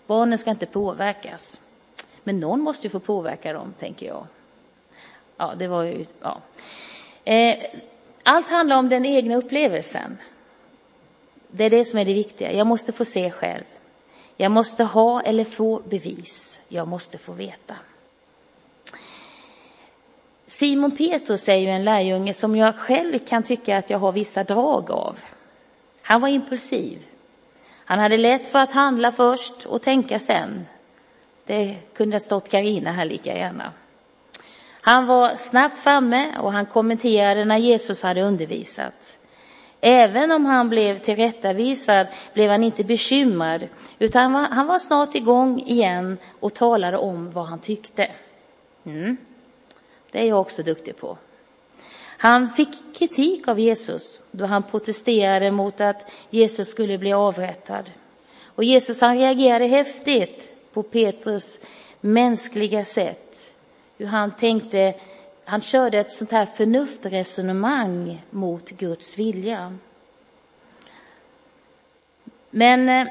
Barnen 0.06 0.38
ska 0.38 0.50
inte 0.50 0.66
påverkas. 0.66 1.60
Men 2.24 2.40
någon 2.40 2.60
måste 2.60 2.86
ju 2.86 2.90
få 2.90 3.00
påverka 3.00 3.52
dem, 3.52 3.74
tänker 3.78 4.06
jag. 4.06 4.26
Ja, 5.36 5.54
det 5.58 5.68
var 5.68 5.82
ju, 5.82 6.04
ja. 6.20 6.40
Eh, 7.24 7.64
allt 8.22 8.48
handlar 8.48 8.76
om 8.76 8.88
den 8.88 9.06
egna 9.06 9.36
upplevelsen. 9.36 10.18
Det 11.48 11.64
är 11.64 11.70
det 11.70 11.84
som 11.84 11.98
är 11.98 12.04
det 12.04 12.14
viktiga. 12.14 12.52
Jag 12.52 12.66
måste 12.66 12.92
få 12.92 13.04
se 13.04 13.30
själv. 13.30 13.64
Jag 14.36 14.52
måste 14.52 14.84
ha 14.84 15.22
eller 15.22 15.44
få 15.44 15.82
bevis. 15.88 16.60
Jag 16.68 16.88
måste 16.88 17.18
få 17.18 17.32
veta. 17.32 17.76
Simon 20.60 20.90
Petrus 20.90 21.48
är 21.48 21.56
ju 21.56 21.68
en 21.68 21.84
lärjunge 21.84 22.32
som 22.32 22.56
jag 22.56 22.76
själv 22.76 23.18
kan 23.18 23.42
tycka 23.42 23.76
att 23.76 23.90
jag 23.90 23.98
har 23.98 24.12
vissa 24.12 24.44
drag 24.44 24.90
av. 24.90 25.18
Han 26.02 26.20
var 26.20 26.28
impulsiv. 26.28 26.98
Han 27.84 27.98
hade 27.98 28.16
lätt 28.16 28.46
för 28.46 28.58
att 28.58 28.70
handla 28.70 29.12
först 29.12 29.66
och 29.66 29.82
tänka 29.82 30.18
sen. 30.18 30.66
Det 31.46 31.76
kunde 31.94 32.14
ha 32.14 32.20
stått 32.20 32.50
Karina 32.50 32.92
här 32.92 33.04
lika 33.04 33.36
gärna. 33.36 33.72
Han 34.80 35.06
var 35.06 35.36
snabbt 35.36 35.78
framme 35.78 36.38
och 36.38 36.52
han 36.52 36.66
kommenterade 36.66 37.44
när 37.44 37.58
Jesus 37.58 38.02
hade 38.02 38.22
undervisat. 38.22 39.18
Även 39.80 40.30
om 40.30 40.44
han 40.44 40.68
blev 40.68 40.98
tillrättavisad 40.98 42.06
blev 42.34 42.50
han 42.50 42.64
inte 42.64 42.84
bekymrad, 42.84 43.68
utan 43.98 44.34
han 44.34 44.66
var 44.66 44.78
snart 44.78 45.14
igång 45.14 45.60
igen 45.60 46.18
och 46.40 46.54
talade 46.54 46.98
om 46.98 47.30
vad 47.30 47.46
han 47.46 47.60
tyckte. 47.60 48.10
Mm. 48.84 49.16
Det 50.10 50.18
är 50.18 50.24
jag 50.24 50.40
också 50.40 50.62
duktig 50.62 50.96
på. 50.96 51.18
Han 52.22 52.50
fick 52.50 52.98
kritik 52.98 53.48
av 53.48 53.60
Jesus 53.60 54.20
då 54.30 54.46
han 54.46 54.62
protesterade 54.62 55.50
mot 55.50 55.80
att 55.80 56.10
Jesus 56.30 56.68
skulle 56.68 56.98
bli 56.98 57.12
avrättad. 57.12 57.90
Och 58.44 58.64
Jesus 58.64 59.00
han 59.00 59.18
reagerade 59.18 59.66
häftigt 59.66 60.54
på 60.72 60.82
Petrus 60.82 61.60
mänskliga 62.00 62.84
sätt. 62.84 63.54
Hur 63.98 64.06
han 64.06 64.36
tänkte, 64.36 64.94
han 65.44 65.60
körde 65.60 65.98
ett 65.98 66.12
sånt 66.12 66.32
här 66.32 66.46
förnuftresonemang 66.46 68.22
mot 68.30 68.70
Guds 68.70 69.18
vilja. 69.18 69.76
Men 72.50 72.88
eh, 72.88 73.06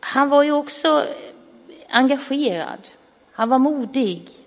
han 0.00 0.28
var 0.28 0.42
ju 0.42 0.52
också 0.52 1.06
engagerad. 1.88 2.88
Han 3.32 3.48
var 3.48 3.58
modig. 3.58 4.43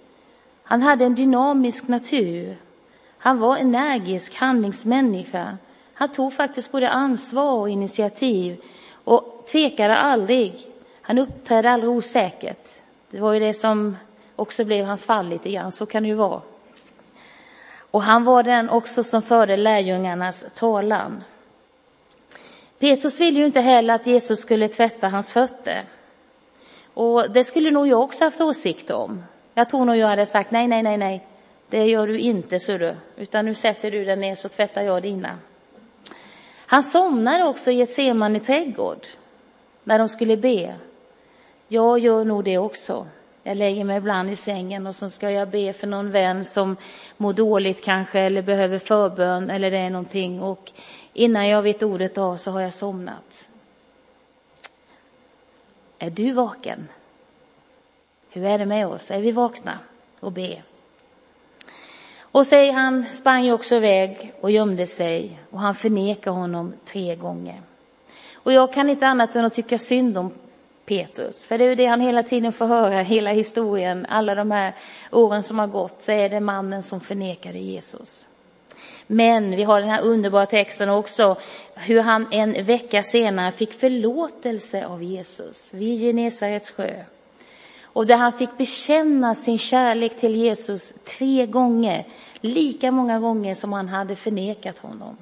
Han 0.67 0.81
hade 0.81 1.05
en 1.05 1.15
dynamisk 1.15 1.87
natur. 1.87 2.57
Han 3.17 3.39
var 3.39 3.57
energisk 3.57 4.35
handlingsmänniska. 4.35 5.57
Han 5.93 6.09
tog 6.09 6.33
faktiskt 6.33 6.71
både 6.71 6.89
ansvar 6.89 7.53
och 7.53 7.69
initiativ 7.69 8.61
och 9.03 9.45
tvekade 9.51 9.95
aldrig. 9.97 10.67
Han 11.01 11.17
uppträdde 11.17 11.69
aldrig 11.69 11.91
osäkert. 11.91 12.67
Det 13.09 13.19
var 13.19 13.33
ju 13.33 13.39
det 13.39 13.53
som 13.53 13.97
också 14.35 14.65
blev 14.65 14.85
hans 14.85 15.05
fall 15.05 15.27
lite 15.27 15.51
grann, 15.51 15.71
så 15.71 15.85
kan 15.85 16.03
det 16.03 16.09
ju 16.09 16.15
vara. 16.15 16.41
Och 17.91 18.03
han 18.03 18.23
var 18.23 18.43
den 18.43 18.69
också 18.69 19.03
som 19.03 19.21
förde 19.21 19.57
lärjungarnas 19.57 20.45
talan. 20.55 21.23
Petrus 22.79 23.19
ville 23.19 23.39
ju 23.39 23.45
inte 23.45 23.61
heller 23.61 23.93
att 23.93 24.07
Jesus 24.07 24.39
skulle 24.39 24.67
tvätta 24.67 25.07
hans 25.07 25.31
fötter. 25.31 25.85
Och 26.93 27.31
det 27.31 27.43
skulle 27.43 27.71
nog 27.71 27.87
jag 27.87 28.01
också 28.01 28.23
haft 28.23 28.41
åsikt 28.41 28.89
om. 28.89 29.23
Jag 29.57 29.69
tror 29.69 29.85
nog 29.85 29.97
jag 29.97 30.07
hade 30.07 30.25
sagt 30.25 30.51
nej, 30.51 30.67
nej, 30.67 30.83
nej, 30.83 30.97
nej. 30.97 31.27
Det 31.69 31.85
gör 31.85 32.07
du 32.07 32.19
inte, 32.19 32.59
så 32.59 32.77
du. 32.77 32.95
Utan 33.15 33.45
nu 33.45 33.55
sätter 33.55 33.91
du 33.91 34.05
dig 34.05 34.15
ner 34.15 34.35
så 34.35 34.49
tvättar 34.49 34.81
jag 34.81 35.01
dina. 35.01 35.37
Han 36.55 36.83
somnade 36.83 37.43
också 37.43 37.71
i 37.71 37.81
ett 37.81 37.89
seman 37.89 38.35
i 38.35 38.39
trädgård 38.39 39.05
när 39.83 39.99
de 39.99 40.09
skulle 40.09 40.37
be. 40.37 40.75
Jag 41.67 41.99
gör 41.99 42.25
nog 42.25 42.43
det 42.43 42.57
också. 42.57 43.07
Jag 43.43 43.57
lägger 43.57 43.83
mig 43.83 43.97
ibland 43.97 44.29
i 44.29 44.35
sängen 44.35 44.87
och 44.87 44.95
så 44.95 45.09
ska 45.09 45.31
jag 45.31 45.49
be 45.49 45.73
för 45.73 45.87
någon 45.87 46.11
vän 46.11 46.45
som 46.45 46.77
mår 47.17 47.33
dåligt 47.33 47.83
kanske 47.83 48.19
eller 48.19 48.41
behöver 48.41 48.79
förbön 48.79 49.49
eller 49.49 49.71
det 49.71 49.77
är 49.77 49.89
någonting 49.89 50.41
och 50.41 50.71
innan 51.13 51.47
jag 51.47 51.61
vet 51.61 51.83
ordet 51.83 52.17
av 52.17 52.37
så 52.37 52.51
har 52.51 52.61
jag 52.61 52.73
somnat. 52.73 53.49
Är 55.99 56.09
du 56.09 56.31
vaken? 56.31 56.87
Hur 58.37 58.45
är 58.45 58.57
det 58.57 58.65
med 58.65 58.87
oss? 58.87 59.11
Är 59.11 59.19
vi 59.19 59.31
vakna 59.31 59.79
och 60.19 60.31
ber? 60.31 60.63
Och 62.19 62.47
säger 62.47 62.73
han 62.73 63.05
sprang 63.11 63.43
ju 63.43 63.51
också 63.51 63.75
iväg 63.75 64.33
och 64.41 64.51
gömde 64.51 64.85
sig 64.85 65.39
och 65.51 65.59
han 65.59 65.75
förnekar 65.75 66.31
honom 66.31 66.73
tre 66.85 67.15
gånger. 67.15 67.61
Och 68.33 68.53
jag 68.53 68.73
kan 68.73 68.89
inte 68.89 69.07
annat 69.07 69.35
än 69.35 69.45
att 69.45 69.53
tycka 69.53 69.77
synd 69.77 70.17
om 70.17 70.31
Petrus, 70.85 71.45
för 71.45 71.57
det 71.57 71.63
är 71.63 71.69
ju 71.69 71.75
det 71.75 71.85
han 71.85 72.01
hela 72.01 72.23
tiden 72.23 72.53
får 72.53 72.65
höra, 72.65 73.01
hela 73.01 73.31
historien, 73.31 74.05
alla 74.09 74.35
de 74.35 74.51
här 74.51 74.73
åren 75.11 75.43
som 75.43 75.59
har 75.59 75.67
gått, 75.67 76.01
så 76.01 76.11
är 76.11 76.29
det 76.29 76.39
mannen 76.39 76.83
som 76.83 76.99
förnekade 76.99 77.59
Jesus. 77.59 78.27
Men 79.07 79.55
vi 79.55 79.63
har 79.63 79.81
den 79.81 79.89
här 79.89 80.01
underbara 80.01 80.45
texten 80.45 80.89
också, 80.89 81.37
hur 81.75 82.01
han 82.01 82.27
en 82.31 82.65
vecka 82.65 83.03
senare 83.03 83.51
fick 83.51 83.73
förlåtelse 83.73 84.85
av 84.85 85.03
Jesus 85.03 85.73
vid 85.73 85.99
Genesarets 85.99 86.71
sjö. 86.71 87.03
Och 87.97 88.07
där 88.07 88.15
han 88.15 88.33
fick 88.33 88.57
bekänna 88.57 89.35
sin 89.35 89.57
kärlek 89.57 90.19
till 90.19 90.35
Jesus 90.35 90.93
tre 90.93 91.45
gånger, 91.45 92.05
lika 92.41 92.91
många 92.91 93.19
gånger 93.19 93.55
som 93.55 93.73
han 93.73 93.87
hade 93.87 94.15
förnekat 94.15 94.79
honom. 94.79 95.17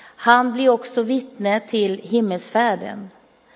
Han 0.00 0.52
blev 0.52 0.70
också 0.70 1.02
vittne 1.02 1.60
till 1.60 2.00
himmelsfärden. 2.02 3.10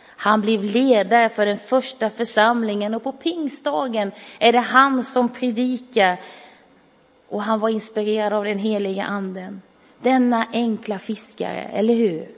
Han 0.04 0.40
blev 0.40 0.64
ledare 0.64 1.28
för 1.28 1.46
den 1.46 1.58
första 1.58 2.10
församlingen 2.10 2.94
och 2.94 3.02
på 3.02 3.12
pingstdagen 3.12 4.12
är 4.38 4.52
det 4.52 4.58
han 4.58 5.04
som 5.04 5.28
predikar 5.28 6.20
och 7.28 7.42
han 7.42 7.60
var 7.60 7.68
inspirerad 7.68 8.32
av 8.32 8.44
den 8.44 8.58
heliga 8.58 9.04
anden. 9.04 9.62
Denna 10.02 10.46
enkla 10.52 10.98
fiskare, 10.98 11.62
eller 11.62 11.94
hur? 11.94 12.28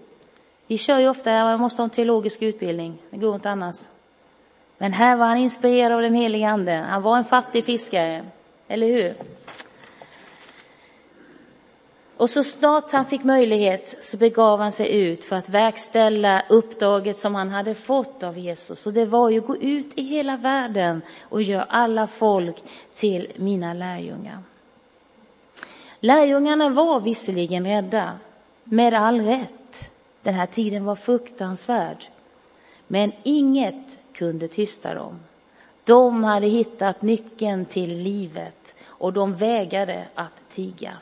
Vi 0.67 0.79
kör 0.79 0.99
ju 0.99 1.09
ofta, 1.09 1.31
man 1.31 1.61
måste 1.61 1.83
ha 1.83 1.85
en 1.85 1.91
teologisk 1.91 2.43
utbildning, 2.43 2.99
det 3.11 3.17
går 3.17 3.35
inte 3.35 3.51
annars. 3.51 3.77
Men 4.83 4.93
här 4.93 5.17
var 5.17 5.27
han 5.27 5.37
inspirerad 5.37 5.93
av 5.93 6.03
den 6.03 6.15
heliga 6.15 6.49
Ande. 6.49 6.73
Han 6.73 7.03
var 7.03 7.17
en 7.17 7.25
fattig 7.25 7.65
fiskare, 7.65 8.25
eller 8.69 8.87
hur? 8.87 9.15
Och 12.17 12.31
så 12.31 12.45
snart 12.45 12.93
han 12.93 13.05
fick 13.05 13.25
möjlighet 13.25 14.05
så 14.05 14.17
begav 14.17 14.61
han 14.61 14.73
sig 14.73 14.97
ut 14.97 15.25
för 15.25 15.37
att 15.37 15.49
verkställa 15.49 16.43
uppdraget 16.49 17.17
som 17.17 17.35
han 17.35 17.49
hade 17.49 17.75
fått 17.75 18.23
av 18.23 18.39
Jesus. 18.39 18.87
Och 18.87 18.93
det 18.93 19.05
var 19.05 19.31
ju 19.31 19.39
att 19.39 19.47
gå 19.47 19.57
ut 19.57 19.99
i 19.99 20.03
hela 20.03 20.37
världen 20.37 21.03
och 21.23 21.43
göra 21.43 21.63
alla 21.63 22.07
folk 22.07 22.63
till 22.95 23.33
mina 23.37 23.75
lärjungar. 23.75 24.39
Lärjungarna 26.01 26.69
var 26.69 27.01
visserligen 27.01 27.67
rädda, 27.67 28.19
med 28.65 28.95
all 28.95 29.21
rätt. 29.21 29.93
Den 30.23 30.35
här 30.35 30.47
tiden 30.47 30.85
var 30.85 30.97
fruktansvärd. 30.97 32.05
Men 32.87 33.13
inget 33.23 34.02
kunde 34.15 34.49
tysta 34.49 34.95
dem. 34.95 35.21
De 35.85 36.25
hade 36.25 36.47
hittat 36.47 37.03
nyckeln 37.03 37.65
till 37.65 37.99
livet 37.99 38.75
och 38.87 39.13
de 39.13 39.35
vägrade 39.35 40.05
att 40.15 40.51
tiga. 40.51 40.93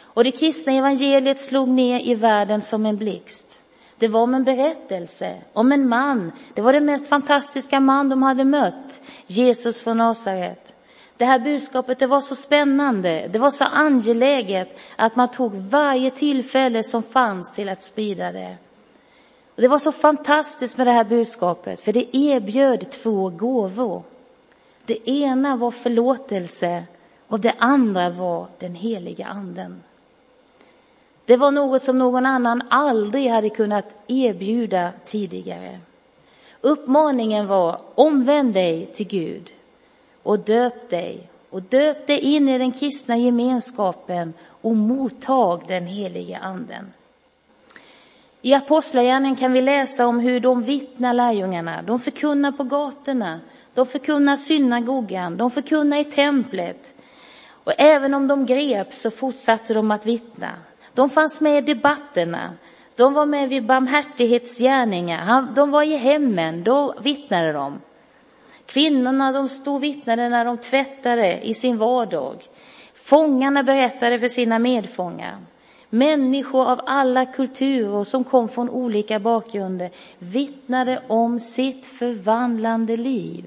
Och 0.00 0.24
det 0.24 0.30
kristna 0.30 0.72
evangeliet 0.72 1.38
slog 1.38 1.68
ner 1.68 2.00
i 2.00 2.14
världen 2.14 2.62
som 2.62 2.86
en 2.86 2.96
blixt. 2.96 3.60
Det 3.98 4.08
var 4.08 4.20
om 4.20 4.34
en 4.34 4.44
berättelse 4.44 5.36
om 5.52 5.72
en 5.72 5.88
man. 5.88 6.32
Det 6.54 6.60
var 6.60 6.72
den 6.72 6.84
mest 6.84 7.08
fantastiska 7.08 7.80
man 7.80 8.08
de 8.08 8.22
hade 8.22 8.44
mött, 8.44 9.02
Jesus 9.26 9.82
från 9.82 9.96
Nasaret. 9.96 10.74
Det 11.16 11.24
här 11.24 11.38
budskapet 11.38 11.98
det 11.98 12.06
var 12.06 12.20
så 12.20 12.34
spännande, 12.34 13.28
det 13.32 13.38
var 13.38 13.50
så 13.50 13.64
angeläget 13.64 14.78
att 14.96 15.16
man 15.16 15.30
tog 15.30 15.54
varje 15.54 16.10
tillfälle 16.10 16.82
som 16.82 17.02
fanns 17.02 17.54
till 17.54 17.68
att 17.68 17.82
sprida 17.82 18.32
det. 18.32 18.56
Och 19.56 19.62
det 19.62 19.68
var 19.68 19.78
så 19.78 19.92
fantastiskt 19.92 20.78
med 20.78 20.86
det 20.86 20.90
här 20.90 21.04
budskapet, 21.04 21.80
för 21.80 21.92
det 21.92 22.16
erbjöd 22.16 22.90
två 22.90 23.28
gåvor. 23.28 24.02
Det 24.86 25.10
ena 25.10 25.56
var 25.56 25.70
förlåtelse 25.70 26.84
och 27.28 27.40
det 27.40 27.54
andra 27.58 28.10
var 28.10 28.46
den 28.58 28.74
heliga 28.74 29.26
anden. 29.26 29.82
Det 31.24 31.36
var 31.36 31.50
något 31.50 31.82
som 31.82 31.98
någon 31.98 32.26
annan 32.26 32.62
aldrig 32.70 33.30
hade 33.30 33.50
kunnat 33.50 33.94
erbjuda 34.06 34.92
tidigare. 35.04 35.78
Uppmaningen 36.60 37.46
var 37.46 37.80
omvänd 37.94 38.54
dig 38.54 38.86
till 38.86 39.08
Gud 39.08 39.50
och 40.22 40.38
döp 40.38 40.90
dig 40.90 41.28
och 41.50 41.62
döp 41.62 42.06
dig 42.06 42.18
in 42.18 42.48
i 42.48 42.58
den 42.58 42.72
kristna 42.72 43.16
gemenskapen 43.16 44.32
och 44.44 44.76
mottag 44.76 45.64
den 45.68 45.86
helige 45.86 46.38
anden. 46.38 46.92
I 48.46 48.54
Apostlagärningarna 48.54 49.36
kan 49.36 49.52
vi 49.52 49.60
läsa 49.60 50.06
om 50.06 50.20
hur 50.20 50.40
de 50.40 50.62
vittnar 50.62 51.14
lärjungarna. 51.14 51.82
De 51.82 51.98
förkunnar 51.98 52.52
på 52.52 52.64
gatorna, 52.64 53.40
de 53.74 53.86
förkunnar 53.86 54.36
synagogan, 54.36 55.36
de 55.36 55.50
förkunnar 55.50 55.96
i 55.96 56.04
templet. 56.04 56.94
Och 57.64 57.72
även 57.78 58.14
om 58.14 58.28
de 58.28 58.46
greps 58.46 59.00
så 59.00 59.10
fortsatte 59.10 59.74
de 59.74 59.90
att 59.90 60.06
vittna. 60.06 60.50
De 60.94 61.10
fanns 61.10 61.40
med 61.40 61.58
i 61.58 61.74
debatterna, 61.74 62.54
de 62.96 63.14
var 63.14 63.26
med 63.26 63.48
vid 63.48 63.66
barmhärtighetsgärningar, 63.66 65.46
de 65.54 65.70
var 65.70 65.82
i 65.82 65.96
hemmen, 65.96 66.64
då 66.64 66.94
vittnade 67.02 67.52
de. 67.52 67.80
Kvinnorna 68.66 69.32
de 69.32 69.48
stod 69.48 69.80
vittnade 69.80 70.28
när 70.28 70.44
de 70.44 70.58
tvättade 70.58 71.40
i 71.46 71.54
sin 71.54 71.78
vardag. 71.78 72.42
Fångarna 72.94 73.62
berättade 73.62 74.18
för 74.18 74.28
sina 74.28 74.58
medfångar. 74.58 75.36
Människor 75.96 76.70
av 76.70 76.80
alla 76.86 77.26
kulturer 77.26 78.04
som 78.04 78.24
kom 78.24 78.48
från 78.48 78.70
olika 78.70 79.18
bakgrunder 79.18 79.90
vittnade 80.18 81.02
om 81.08 81.40
sitt 81.40 81.86
förvandlande 81.86 82.96
liv. 82.96 83.44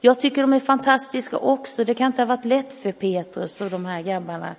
Jag 0.00 0.20
tycker 0.20 0.42
de 0.42 0.52
är 0.52 0.60
fantastiska 0.60 1.38
också. 1.38 1.84
Det 1.84 1.94
kan 1.94 2.06
inte 2.06 2.22
ha 2.22 2.26
varit 2.26 2.44
lätt 2.44 2.72
för 2.72 2.92
Petrus 2.92 3.60
och 3.60 3.70
de 3.70 3.84
här 3.84 4.02
grabbarna. 4.02 4.54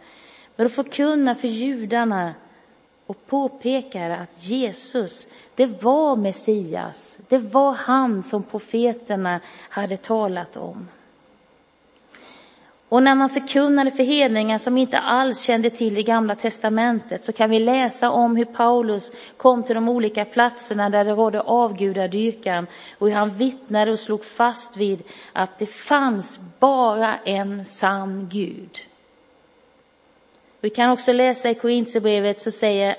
Men 0.56 0.66
att 0.66 0.74
förkunna 0.74 1.36
för 1.36 1.48
judarna 1.48 2.34
och 3.06 3.28
påpekade 3.28 4.18
att 4.18 4.44
Jesus, 4.44 5.28
det 5.56 5.84
var 5.84 6.16
Messias. 6.16 7.20
Det 7.30 7.38
var 7.38 7.74
han 7.74 8.24
som 8.24 8.44
profeterna 8.44 9.40
hade 9.70 9.98
talat 9.98 10.58
om. 10.58 10.88
Och 12.90 13.04
när 13.04 13.16
man 13.16 13.30
förkunnade 13.30 13.92
för 13.92 14.04
hedningar 14.04 14.58
som 14.58 14.78
inte 14.78 15.00
alls 15.00 15.42
kände 15.42 15.70
till 15.70 15.96
det 15.96 16.04
gamla 16.04 16.36
testamentet 16.36 17.24
så 17.24 17.32
kan 17.32 17.50
vi 17.50 17.60
läsa 17.60 18.10
om 18.10 18.36
hur 18.36 18.46
Paulus 18.46 19.12
kom 19.38 19.64
till 19.64 19.76
de 19.76 19.90
olika 19.90 20.26
platserna 20.26 20.90
där 20.90 21.06
det 21.06 21.12
rådde 21.12 21.42
avgudadyrkan 21.42 22.68
och 22.98 23.08
hur 23.08 23.16
han 23.16 23.30
vittnade 23.30 23.92
och 23.92 24.00
slog 24.00 24.26
fast 24.26 24.78
vid 24.78 25.04
att 25.34 25.60
det 25.60 25.66
fanns 25.66 26.40
bara 26.60 27.18
en 27.18 27.66
sann 27.66 28.30
Gud. 28.32 28.78
Vi 30.62 30.70
kan 30.70 30.92
också 30.92 31.12
läsa 31.12 31.50
i 31.50 31.56
Korintierbrevet 31.56 32.40
så 32.40 32.52
säger, 32.52 32.96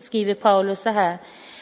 skriver 0.00 0.34
Paulus 0.34 0.80
så 0.80 0.90
här. 0.90 1.18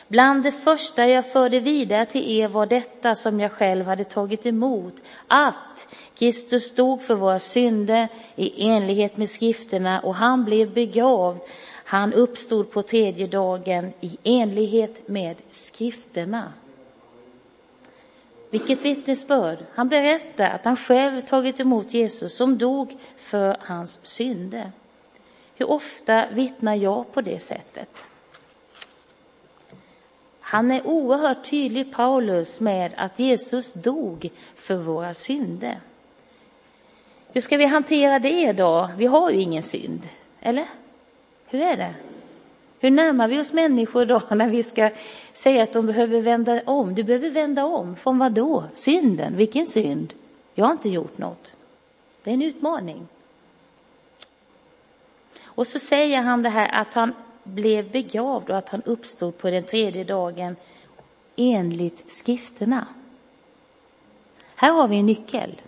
Bland 0.09 0.43
det 0.43 0.53
första 0.53 1.07
jag 1.07 1.33
förde 1.33 1.61
vidare 1.61 2.07
till 2.07 2.41
er 2.41 2.49
var 2.49 2.67
detta 2.67 3.15
som 3.15 3.41
jag 3.41 3.53
själv 3.53 3.85
hade 3.85 4.05
tagit 4.05 4.47
emot, 4.47 4.95
att 5.27 5.95
Kristus 6.15 6.65
stod 6.65 7.03
för 7.03 7.15
våra 7.15 7.39
synder 7.39 8.09
i 8.37 8.69
enlighet 8.69 9.17
med 9.17 9.31
skrifterna 9.31 10.01
och 10.01 10.15
han 10.15 10.45
blev 10.45 10.73
begravd. 10.73 11.39
Han 11.85 12.13
uppstod 12.13 12.71
på 12.71 12.83
tredje 12.83 13.27
dagen 13.27 13.93
i 14.01 14.19
enlighet 14.25 15.09
med 15.09 15.37
skrifterna. 15.51 16.53
Vilket 18.51 18.85
vittnesbörd! 18.85 19.59
Han 19.75 19.89
berättar 19.89 20.51
att 20.51 20.65
han 20.65 20.77
själv 20.77 21.21
tagit 21.21 21.61
emot 21.61 21.95
Jesus 21.95 22.37
som 22.37 22.59
dog 22.59 22.97
för 23.17 23.57
hans 23.61 24.01
synder. 24.03 24.73
Hur 25.57 25.71
ofta 25.71 26.27
vittnar 26.33 26.75
jag 26.75 27.13
på 27.13 27.21
det 27.21 27.39
sättet? 27.39 28.09
Han 30.51 30.71
är 30.71 30.87
oerhört 30.87 31.45
tydlig, 31.51 31.93
Paulus, 31.93 32.61
med 32.61 32.95
att 32.97 33.19
Jesus 33.19 33.73
dog 33.73 34.31
för 34.55 34.77
våra 34.77 35.15
synder. 35.15 35.81
Hur 37.33 37.41
ska 37.41 37.57
vi 37.57 37.67
hantera 37.67 38.19
det 38.19 38.53
då? 38.53 38.91
Vi 38.97 39.07
har 39.07 39.31
ju 39.31 39.41
ingen 39.41 39.63
synd, 39.63 40.09
eller? 40.41 40.65
Hur 41.47 41.61
är 41.61 41.77
det? 41.77 41.95
Hur 42.79 42.91
närmar 42.91 43.29
vi 43.29 43.41
oss 43.41 43.53
människor 43.53 44.07
då 44.07 44.23
när 44.35 44.49
vi 44.49 44.63
ska 44.63 44.91
säga 45.33 45.63
att 45.63 45.73
de 45.73 45.87
behöver 45.87 46.21
vända 46.21 46.63
om? 46.67 46.95
Du 46.95 47.03
behöver 47.03 47.31
vända 47.31 47.65
om. 47.65 47.97
Från 47.97 48.19
vad 48.19 48.33
då? 48.33 48.65
Synden. 48.73 49.37
Vilken 49.37 49.67
synd? 49.67 50.15
Jag 50.55 50.65
har 50.65 50.73
inte 50.73 50.89
gjort 50.89 51.19
något. 51.19 51.53
Det 52.25 52.31
är 52.31 52.35
en 52.35 52.43
utmaning. 52.43 53.09
Och 55.43 55.67
så 55.67 55.79
säger 55.79 56.23
han 56.23 56.43
det 56.43 56.49
här 56.49 56.81
att 56.81 56.95
han 56.95 57.15
blev 57.49 57.91
begravd 57.91 58.51
och 58.51 58.59
att 58.59 58.69
han 58.69 58.83
uppstod 58.83 59.39
på 59.39 59.51
den 59.51 59.65
tredje 59.65 60.05
dagen 60.05 60.57
enligt 61.37 62.11
skrifterna. 62.11 62.87
Här 64.55 64.73
har 64.73 64.89
vi 64.89 64.97
en 64.97 65.07
nyckel. 65.07 65.61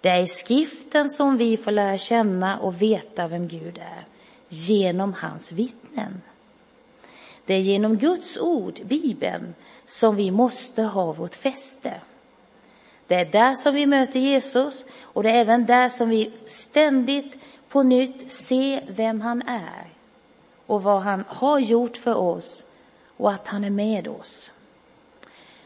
Det 0.00 0.08
är 0.08 0.22
i 0.22 0.26
skriften 0.26 1.10
som 1.10 1.36
vi 1.36 1.56
får 1.56 1.70
lära 1.70 1.98
känna 1.98 2.58
och 2.58 2.82
veta 2.82 3.28
vem 3.28 3.48
Gud 3.48 3.78
är, 3.78 4.04
genom 4.48 5.14
hans 5.14 5.52
vittnen. 5.52 6.20
Det 7.44 7.54
är 7.54 7.60
genom 7.60 7.96
Guds 7.96 8.38
ord, 8.38 8.80
Bibeln, 8.84 9.54
som 9.86 10.16
vi 10.16 10.30
måste 10.30 10.82
ha 10.82 11.12
vårt 11.12 11.34
fäste. 11.34 12.00
Det 13.06 13.14
är 13.14 13.24
där 13.24 13.52
som 13.52 13.74
vi 13.74 13.86
möter 13.86 14.20
Jesus 14.20 14.84
och 15.00 15.22
det 15.22 15.30
är 15.30 15.40
även 15.40 15.66
där 15.66 15.88
som 15.88 16.08
vi 16.08 16.32
ständigt 16.46 17.38
på 17.68 17.82
nytt 17.82 18.32
ser 18.32 18.84
vem 18.88 19.20
han 19.20 19.42
är 19.42 19.95
och 20.66 20.82
vad 20.82 21.02
han 21.02 21.24
har 21.28 21.58
gjort 21.58 21.96
för 21.96 22.14
oss 22.14 22.66
och 23.16 23.30
att 23.30 23.46
han 23.46 23.64
är 23.64 23.70
med 23.70 24.08
oss. 24.08 24.52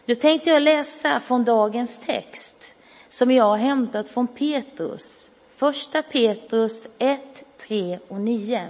Nu 0.04 0.14
tänkte 0.14 0.50
jag 0.50 0.62
läsa 0.62 1.20
från 1.20 1.44
dagens 1.44 2.00
text 2.00 2.74
som 3.08 3.30
jag 3.30 3.44
har 3.44 3.56
hämtat 3.56 4.08
från 4.08 4.26
Petrus, 4.26 5.30
första 5.56 6.02
Petrus 6.02 6.86
1, 6.98 7.20
3 7.58 7.98
och 8.08 8.20
9. 8.20 8.68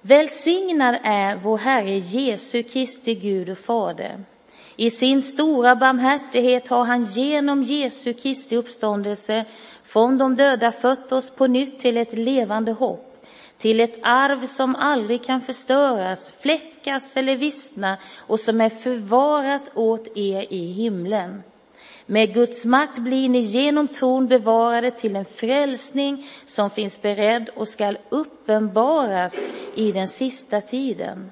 Välsignad 0.00 0.98
är 1.02 1.36
vår 1.36 1.58
Herre 1.58 1.98
Jesu 1.98 2.62
Kristi 2.62 3.14
Gud 3.14 3.50
och 3.50 3.58
Fader. 3.58 4.24
I 4.76 4.90
sin 4.90 5.22
stora 5.22 5.76
barmhärtighet 5.76 6.68
har 6.68 6.84
han 6.84 7.04
genom 7.04 7.62
Jesu 7.62 8.12
Kristi 8.12 8.56
uppståndelse 8.56 9.44
från 9.92 10.18
de 10.18 10.36
döda 10.36 10.72
fött 10.72 11.12
oss 11.12 11.30
på 11.30 11.46
nytt 11.46 11.78
till 11.78 11.96
ett 11.96 12.12
levande 12.12 12.72
hopp, 12.72 13.26
till 13.58 13.80
ett 13.80 13.98
arv 14.02 14.46
som 14.46 14.76
aldrig 14.76 15.24
kan 15.24 15.40
förstöras, 15.40 16.30
fläckas 16.40 17.16
eller 17.16 17.36
vissna 17.36 17.98
och 18.16 18.40
som 18.40 18.60
är 18.60 18.68
förvarat 18.68 19.70
åt 19.74 20.16
er 20.16 20.46
i 20.52 20.72
himlen. 20.72 21.42
Med 22.06 22.34
Guds 22.34 22.64
makt 22.64 22.98
blir 22.98 23.28
ni 23.28 23.38
genom 23.38 23.88
tron 23.88 24.26
bevarade 24.26 24.90
till 24.90 25.16
en 25.16 25.24
frälsning 25.24 26.26
som 26.46 26.70
finns 26.70 27.02
beredd 27.02 27.48
och 27.48 27.68
skall 27.68 27.98
uppenbaras 28.08 29.50
i 29.74 29.92
den 29.92 30.08
sista 30.08 30.60
tiden. 30.60 31.30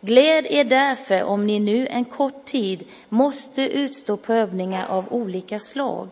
Gläd 0.00 0.46
er 0.46 0.64
därför 0.64 1.22
om 1.24 1.46
ni 1.46 1.60
nu 1.60 1.86
en 1.86 2.04
kort 2.04 2.44
tid 2.44 2.84
måste 3.08 3.62
utstå 3.62 4.16
prövningar 4.16 4.86
av 4.86 5.12
olika 5.12 5.58
slag. 5.58 6.08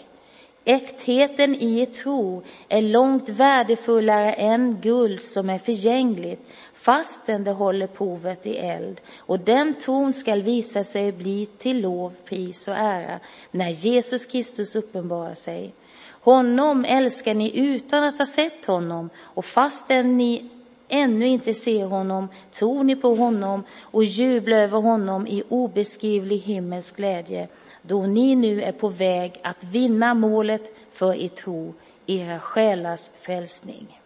Äktheten 0.67 1.55
i 1.55 1.81
er 1.81 1.87
tro 1.87 2.43
är 2.69 2.83
långt 2.83 3.29
värdefullare 3.29 4.33
än 4.33 4.81
guld 4.81 5.23
som 5.23 5.51
är 5.51 5.59
förgängligt, 5.59 6.49
fastän 6.75 7.45
det 7.45 7.53
håller 7.53 7.87
provet 7.87 8.47
i 8.47 8.57
eld. 8.57 9.01
Och 9.17 9.41
den 9.41 9.75
tron 9.75 10.13
skall 10.13 10.43
visa 10.43 10.85
sig 10.85 11.13
bli 11.13 11.47
till 11.47 11.81
lov, 11.81 12.13
pris 12.25 12.69
och 12.69 12.77
ära 12.77 13.21
när 13.51 13.71
Jesus 13.71 14.27
Kristus 14.27 14.77
uppenbarar 14.77 15.35
sig. 15.35 15.73
Honom 16.11 16.85
älskar 16.85 17.35
ni 17.35 17.59
utan 17.59 18.05
att 18.05 18.19
ha 18.19 18.27
sett 18.27 18.67
honom, 18.67 19.11
och 19.21 19.45
fastän 19.45 20.19
ni 20.19 20.51
ännu 20.89 21.27
inte 21.27 21.55
ser 21.55 21.85
honom 21.85 22.29
tror 22.51 22.85
ni 22.85 22.97
på 22.97 23.15
honom 23.15 23.63
och 23.81 24.05
jublar 24.05 24.59
över 24.59 24.79
honom 24.79 25.27
i 25.27 25.43
obeskrivlig 25.49 26.39
himmelsk 26.39 26.97
glädje 26.97 27.49
då 27.87 28.07
ni 28.07 28.35
nu 28.35 28.63
är 28.63 28.73
på 28.73 28.89
väg 28.89 29.41
att 29.43 29.65
vinna 29.65 30.15
målet 30.15 30.77
för 30.93 31.15
er 31.15 31.29
tro, 31.29 31.75
era 32.07 32.41
själars 32.41 33.11
frälsning. 33.21 34.01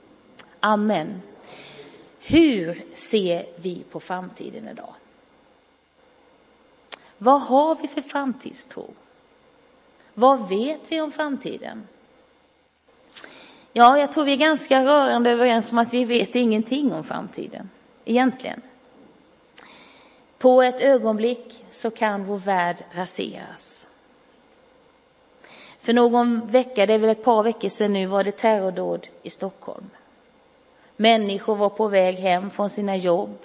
Amen. 0.60 1.22
Hur 2.20 2.84
ser 2.94 3.46
vi 3.56 3.82
på 3.90 4.00
framtiden 4.00 4.68
idag? 4.68 4.94
Vad 7.18 7.40
har 7.40 7.74
vi 7.82 7.88
för 7.88 8.02
framtidstro? 8.02 8.94
Vad 10.14 10.48
vet 10.48 10.80
vi 10.92 11.00
om 11.00 11.12
framtiden? 11.12 11.86
Ja, 13.72 13.98
jag 13.98 14.12
tror 14.12 14.24
vi 14.24 14.32
är 14.32 14.36
ganska 14.36 14.84
rörande 14.84 15.30
överens 15.30 15.72
om 15.72 15.78
att 15.78 15.94
vi 15.94 16.04
vet 16.04 16.34
ingenting 16.34 16.92
om 16.92 17.04
framtiden, 17.04 17.70
egentligen. 18.04 18.62
På 20.38 20.62
ett 20.62 20.80
ögonblick 20.80 21.64
så 21.70 21.90
kan 21.90 22.24
vår 22.24 22.38
värld 22.38 22.76
raseras. 22.92 23.86
För 25.80 25.92
någon 25.92 26.46
vecka, 26.46 26.86
det 26.86 26.94
är 26.94 26.98
väl 26.98 27.10
ett 27.10 27.24
par 27.24 27.42
veckor 27.42 27.68
sedan 27.68 27.92
nu, 27.92 28.06
var 28.06 28.24
det 28.24 28.32
terrordåd 28.32 29.06
i 29.22 29.30
Stockholm. 29.30 29.90
Människor 30.96 31.56
var 31.56 31.68
på 31.68 31.88
väg 31.88 32.16
hem 32.16 32.50
från 32.50 32.70
sina 32.70 32.96
jobb 32.96 33.38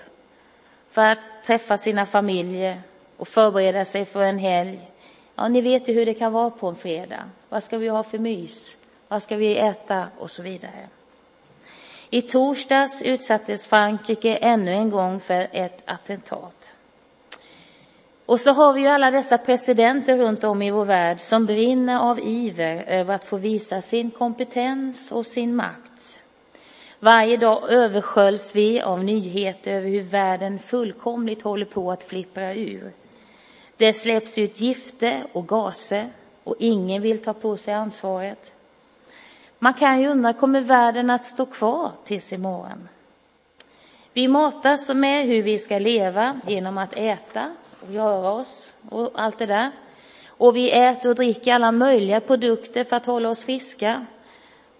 för 0.89 1.06
att 1.06 1.19
träffa 1.45 1.77
sina 1.77 2.06
familjer 2.06 2.82
och 3.17 3.27
förbereda 3.27 3.86
sig 3.86 4.06
för 4.06 4.23
en 4.23 4.39
helg. 4.39 4.89
Ja, 5.36 5.47
ni 5.47 5.62
vet 5.62 5.89
ju 5.89 5.93
hur 5.93 6.06
det 6.06 6.13
kan 6.13 6.34
vara 6.34 6.49
på 6.49 6.67
en 6.67 6.75
fredag. 6.75 7.23
Vad 7.49 7.63
ska 7.63 7.77
vi 7.77 7.88
ha 7.88 8.03
för 8.03 8.19
mys? 8.19 8.77
Vad 9.08 9.23
ska 9.23 9.36
vi 9.36 9.58
äta? 9.58 10.08
Och 10.17 10.32
så 10.32 10.43
vidare. 10.43 10.89
I 12.10 12.21
torsdags 12.21 13.01
utsattes 13.01 13.67
Frankrike 13.67 14.36
ännu 14.36 14.71
en 14.71 14.89
gång 14.89 15.19
för 15.19 15.47
ett 15.51 15.82
attentat. 15.86 16.72
Och 18.25 18.39
så 18.39 18.51
har 18.51 18.73
vi 18.73 18.81
ju 18.81 18.88
alla 18.88 19.12
dessa 19.12 19.38
presidenter 19.38 20.17
runt 20.17 20.43
om 20.43 20.62
i 20.62 20.71
vår 20.71 20.86
värld 20.86 21.19
som 21.19 21.45
brinner 21.45 21.99
av 21.99 22.19
iver 22.19 22.83
över 22.83 23.13
att 23.13 23.25
få 23.25 23.38
visa 23.38 23.81
sin 23.81 24.12
kompetens 24.12 25.12
och 25.12 25.25
sin 25.25 25.55
makt. 25.55 26.19
Varje 26.99 27.38
dag 27.38 27.69
översköljs 27.69 28.55
vi 28.55 28.81
av 28.81 29.03
nyheter 29.03 29.71
över 29.71 29.89
hur 29.89 30.01
världen 30.01 30.59
fullkomligt 30.59 31.41
håller 31.41 31.65
på 31.65 31.91
att 31.91 32.03
flippra 32.03 32.53
ur. 32.53 32.91
Det 33.77 33.93
släpps 33.93 34.38
ut 34.38 34.62
gifter 34.62 35.23
och 35.33 35.47
gaser 35.47 36.09
och 36.43 36.55
ingen 36.59 37.01
vill 37.01 37.23
ta 37.23 37.33
på 37.33 37.57
sig 37.57 37.73
ansvaret. 37.73 38.55
Man 39.59 39.73
kan 39.73 40.01
ju 40.01 40.07
undra, 40.07 40.33
kommer 40.33 40.62
världen 40.62 41.09
att 41.09 41.25
stå 41.25 41.45
kvar 41.45 41.91
tills 42.03 42.33
imorgon? 42.33 42.89
Vi 44.13 44.27
matas 44.27 44.89
med 44.89 45.25
hur 45.25 45.43
vi 45.43 45.59
ska 45.59 45.79
leva 45.79 46.39
genom 46.47 46.77
att 46.77 46.93
äta 46.93 47.55
och 47.84 47.93
röra 47.93 48.32
oss 48.32 48.74
och 48.89 49.12
allt 49.15 49.39
det 49.39 49.46
där. 49.46 49.72
Och 50.28 50.56
vi 50.56 50.72
äter 50.72 51.10
och 51.10 51.15
dricker 51.15 51.54
alla 51.54 51.72
möjliga 51.72 52.19
produkter 52.19 52.84
för 52.84 52.96
att 52.96 53.06
hålla 53.06 53.30
oss 53.30 53.43
friska. 53.43 54.06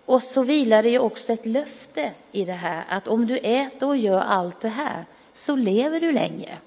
Och 0.06 0.24
så 0.24 0.44
vilar 0.44 0.84
det 0.84 0.90
ju 0.90 1.00
också 1.00 1.34
ett 1.34 1.46
löfte 1.46 2.12
i 2.32 2.46
det 2.46 2.54
här 2.54 2.84
att 2.90 3.08
om 3.08 3.28
du 3.28 3.38
äter 3.38 3.88
och 3.90 3.98
gör 3.98 4.22
allt 4.22 4.60
det 4.60 4.70
här 4.70 5.06
så 5.34 5.56
lever 5.56 6.00
du 6.00 6.12
länge. 6.12 6.58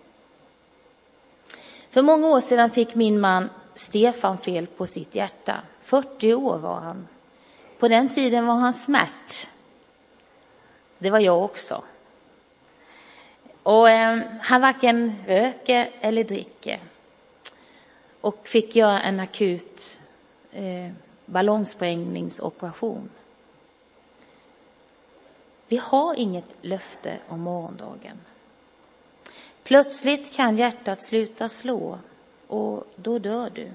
För 1.90 2.03
många 2.03 2.29
år 2.29 2.40
sedan 2.40 2.70
fick 2.70 2.94
min 2.94 3.20
man 3.20 3.51
Stefan 3.75 4.38
fel 4.38 4.66
på 4.66 4.87
sitt 4.87 5.14
hjärta. 5.14 5.61
40 5.83 6.35
år 6.35 6.59
var 6.59 6.81
han. 6.81 7.09
På 7.79 7.88
den 7.88 8.09
tiden 8.09 8.46
var 8.46 8.55
han 8.55 8.75
smärt. 8.75 9.49
Det 10.99 11.11
var 11.11 11.20
jag 11.20 11.44
också. 11.44 11.83
Och 13.66 13.90
eh, 13.90 14.20
han 14.40 14.61
varken 14.61 15.12
röker 15.26 15.90
eller 16.00 16.24
dricker. 16.24 16.81
Och 18.20 18.48
fick 18.48 18.76
göra 18.76 19.02
en 19.02 19.20
akut 19.20 20.00
eh, 20.52 20.90
ballongsprängningsoperation. 21.24 23.11
Vi 25.68 25.76
har 25.76 26.14
inget 26.14 26.44
löfte 26.62 27.16
om 27.29 27.40
morgondagen. 27.40 28.16
Plötsligt 29.62 30.37
kan 30.37 30.59
hjärtat 30.59 31.02
sluta 31.02 31.48
slå 31.48 31.98
och 32.46 32.85
då 32.96 33.18
dör 33.18 33.50
du. 33.50 33.70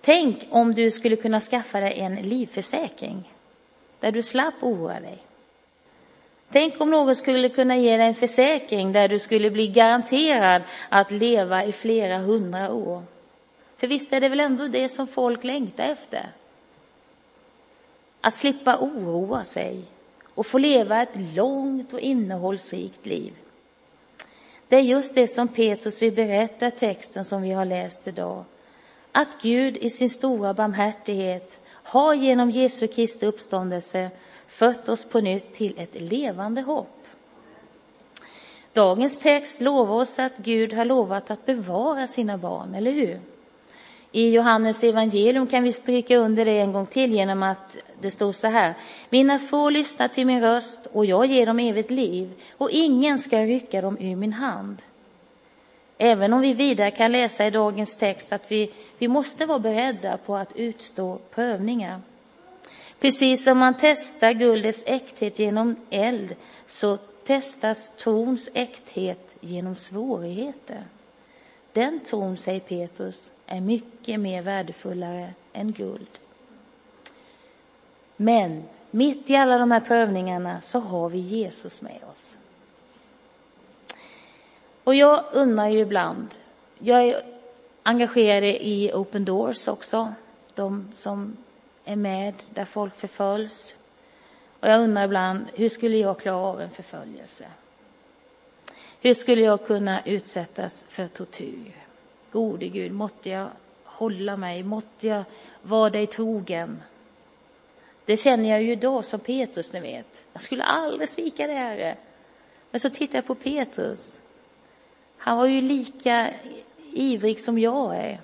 Tänk 0.00 0.48
om 0.50 0.74
du 0.74 0.90
skulle 0.90 1.16
kunna 1.16 1.40
skaffa 1.40 1.80
dig 1.80 2.00
en 2.00 2.14
livförsäkring 2.14 3.32
där 4.00 4.12
du 4.12 4.22
slapp 4.22 4.54
oroa 4.60 5.00
dig. 5.00 5.25
Tänk 6.52 6.80
om 6.80 6.90
någon 6.90 7.16
skulle 7.16 7.48
kunna 7.48 7.76
ge 7.76 7.96
dig 7.96 8.06
en 8.06 8.14
försäkring 8.14 8.92
där 8.92 9.08
du 9.08 9.18
skulle 9.18 9.50
bli 9.50 9.68
garanterad 9.68 10.62
att 10.88 11.10
leva 11.10 11.64
i 11.64 11.72
flera 11.72 12.18
hundra 12.18 12.72
år. 12.72 13.02
För 13.76 13.86
visst 13.86 14.12
är 14.12 14.20
det 14.20 14.28
väl 14.28 14.40
ändå 14.40 14.68
det 14.68 14.88
som 14.88 15.06
folk 15.06 15.44
längtar 15.44 15.84
efter? 15.84 16.28
Att 18.20 18.34
slippa 18.34 18.78
oroa 18.78 19.44
sig 19.44 19.82
och 20.34 20.46
få 20.46 20.58
leva 20.58 21.02
ett 21.02 21.34
långt 21.34 21.92
och 21.92 22.00
innehållsrikt 22.00 23.06
liv. 23.06 23.32
Det 24.68 24.76
är 24.76 24.80
just 24.80 25.14
det 25.14 25.26
som 25.26 25.48
Petrus 25.48 26.02
vill 26.02 26.12
berätta 26.12 26.66
i 26.66 26.70
texten 26.70 27.24
som 27.24 27.42
vi 27.42 27.52
har 27.52 27.64
läst 27.64 28.08
idag. 28.08 28.44
Att 29.12 29.42
Gud 29.42 29.76
i 29.76 29.90
sin 29.90 30.10
stora 30.10 30.54
barmhärtighet 30.54 31.60
har 31.68 32.14
genom 32.14 32.50
Jesu 32.50 32.86
Kristi 32.86 33.26
uppståndelse 33.26 34.10
fött 34.46 34.88
oss 34.88 35.04
på 35.04 35.20
nytt 35.20 35.54
till 35.54 35.78
ett 35.78 36.00
levande 36.00 36.60
hopp. 36.60 37.06
Dagens 38.72 39.20
text 39.20 39.60
lovar 39.60 39.94
oss 39.94 40.18
att 40.18 40.36
Gud 40.36 40.72
har 40.72 40.84
lovat 40.84 41.30
att 41.30 41.46
bevara 41.46 42.06
sina 42.06 42.38
barn, 42.38 42.74
eller 42.74 42.90
hur? 42.90 43.20
I 44.12 44.30
Johannes 44.30 44.84
evangelium 44.84 45.46
kan 45.46 45.62
vi 45.62 45.72
stryka 45.72 46.16
under 46.16 46.44
det 46.44 46.58
en 46.58 46.72
gång 46.72 46.86
till 46.86 47.12
genom 47.12 47.42
att 47.42 47.76
det 48.00 48.10
står 48.10 48.32
så 48.32 48.48
här. 48.48 48.74
Mina 49.10 49.38
får 49.38 49.70
lyssnar 49.70 50.08
till 50.08 50.26
min 50.26 50.40
röst 50.40 50.86
och 50.92 51.06
jag 51.06 51.26
ger 51.26 51.46
dem 51.46 51.58
evigt 51.58 51.90
liv 51.90 52.32
och 52.58 52.70
ingen 52.70 53.18
ska 53.18 53.38
rycka 53.38 53.80
dem 53.80 53.96
ur 54.00 54.16
min 54.16 54.32
hand. 54.32 54.82
Även 55.98 56.32
om 56.32 56.40
vi 56.40 56.52
vidare 56.52 56.90
kan 56.90 57.12
läsa 57.12 57.46
i 57.46 57.50
dagens 57.50 57.96
text 57.96 58.32
att 58.32 58.52
vi, 58.52 58.72
vi 58.98 59.08
måste 59.08 59.46
vara 59.46 59.58
beredda 59.58 60.16
på 60.16 60.36
att 60.36 60.56
utstå 60.56 61.18
prövningar. 61.34 62.00
Precis 63.00 63.44
som 63.44 63.58
man 63.58 63.74
testar 63.80 64.32
guldets 64.32 64.82
äkthet 64.86 65.38
genom 65.38 65.76
eld 65.90 66.36
så 66.66 66.96
testas 67.26 67.92
trons 67.96 68.50
äkthet 68.54 69.36
genom 69.40 69.74
svårigheter. 69.74 70.84
Den 71.72 72.00
tron, 72.00 72.36
säger 72.36 72.60
Petrus, 72.60 73.32
är 73.46 73.60
mycket 73.60 74.20
mer 74.20 74.42
värdefullare 74.42 75.34
än 75.52 75.72
guld. 75.72 76.18
Men 78.16 78.62
mitt 78.90 79.30
i 79.30 79.36
alla 79.36 79.58
de 79.58 79.70
här 79.70 79.80
prövningarna 79.80 80.60
så 80.60 80.78
har 80.78 81.08
vi 81.08 81.18
Jesus 81.18 81.82
med 81.82 82.00
oss. 82.12 82.36
Och 84.84 84.94
jag 84.94 85.24
undrar 85.32 85.68
ju 85.68 85.78
ibland, 85.78 86.34
jag 86.78 87.04
är 87.04 87.22
engagerad 87.82 88.44
i 88.44 88.90
Open 88.94 89.24
Doors 89.24 89.68
också, 89.68 90.14
de 90.54 90.88
som 90.92 91.36
är 91.86 91.96
med 91.96 92.34
där 92.54 92.64
folk 92.64 92.94
förföljs. 92.94 93.74
Och 94.60 94.68
jag 94.68 94.80
undrar 94.80 95.04
ibland, 95.04 95.46
hur 95.54 95.68
skulle 95.68 95.96
jag 95.96 96.18
klara 96.18 96.36
av 96.36 96.60
en 96.60 96.70
förföljelse? 96.70 97.46
Hur 99.00 99.14
skulle 99.14 99.42
jag 99.42 99.66
kunna 99.66 100.02
utsättas 100.04 100.86
för 100.88 101.08
tortyr? 101.08 101.72
Gode 102.32 102.68
Gud, 102.68 102.92
måtte 102.92 103.30
jag 103.30 103.48
hålla 103.84 104.36
mig, 104.36 104.62
måtte 104.62 105.06
jag 105.06 105.24
vara 105.62 105.90
dig 105.90 106.06
trogen. 106.06 106.82
Det 108.04 108.16
känner 108.16 108.50
jag 108.50 108.62
ju 108.62 108.72
idag 108.72 109.04
som 109.04 109.20
Petrus, 109.20 109.72
ni 109.72 109.80
vet. 109.80 110.26
Jag 110.32 110.42
skulle 110.42 110.64
aldrig 110.64 111.08
svika 111.08 111.46
det, 111.46 111.52
Herre. 111.52 111.96
Men 112.70 112.80
så 112.80 112.90
tittar 112.90 113.18
jag 113.18 113.26
på 113.26 113.34
Petrus. 113.34 114.18
Han 115.16 115.36
var 115.36 115.46
ju 115.46 115.60
lika 115.60 116.30
ivrig 116.92 117.40
som 117.40 117.58
jag 117.58 117.96
är. 117.96 118.20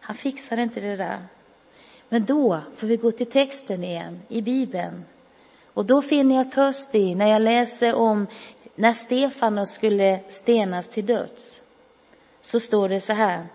Han 0.00 0.16
fixade 0.16 0.62
inte 0.62 0.80
det 0.80 0.96
där. 0.96 1.26
Men 2.12 2.24
då 2.24 2.60
får 2.76 2.86
vi 2.86 2.96
gå 2.96 3.12
till 3.12 3.30
texten 3.30 3.84
igen 3.84 4.20
i 4.28 4.42
Bibeln. 4.42 5.04
Och 5.74 5.84
då 5.86 6.02
finner 6.02 6.36
jag 6.36 6.50
tröst 6.50 6.94
i 6.94 7.14
när 7.14 7.26
jag 7.26 7.42
läser 7.42 7.94
om 7.94 8.26
när 8.74 8.92
Stefanos 8.92 9.70
skulle 9.70 10.20
stenas 10.28 10.88
till 10.88 11.06
döds. 11.06 11.62
Så 12.40 12.60
står 12.60 12.88
det 12.88 13.00
så 13.00 13.12
här. 13.12 13.46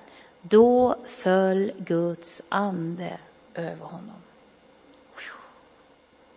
Då 0.42 0.96
föll 1.06 1.72
Guds 1.78 2.44
ande 2.50 3.18
över 3.54 3.86
honom. 3.86 4.22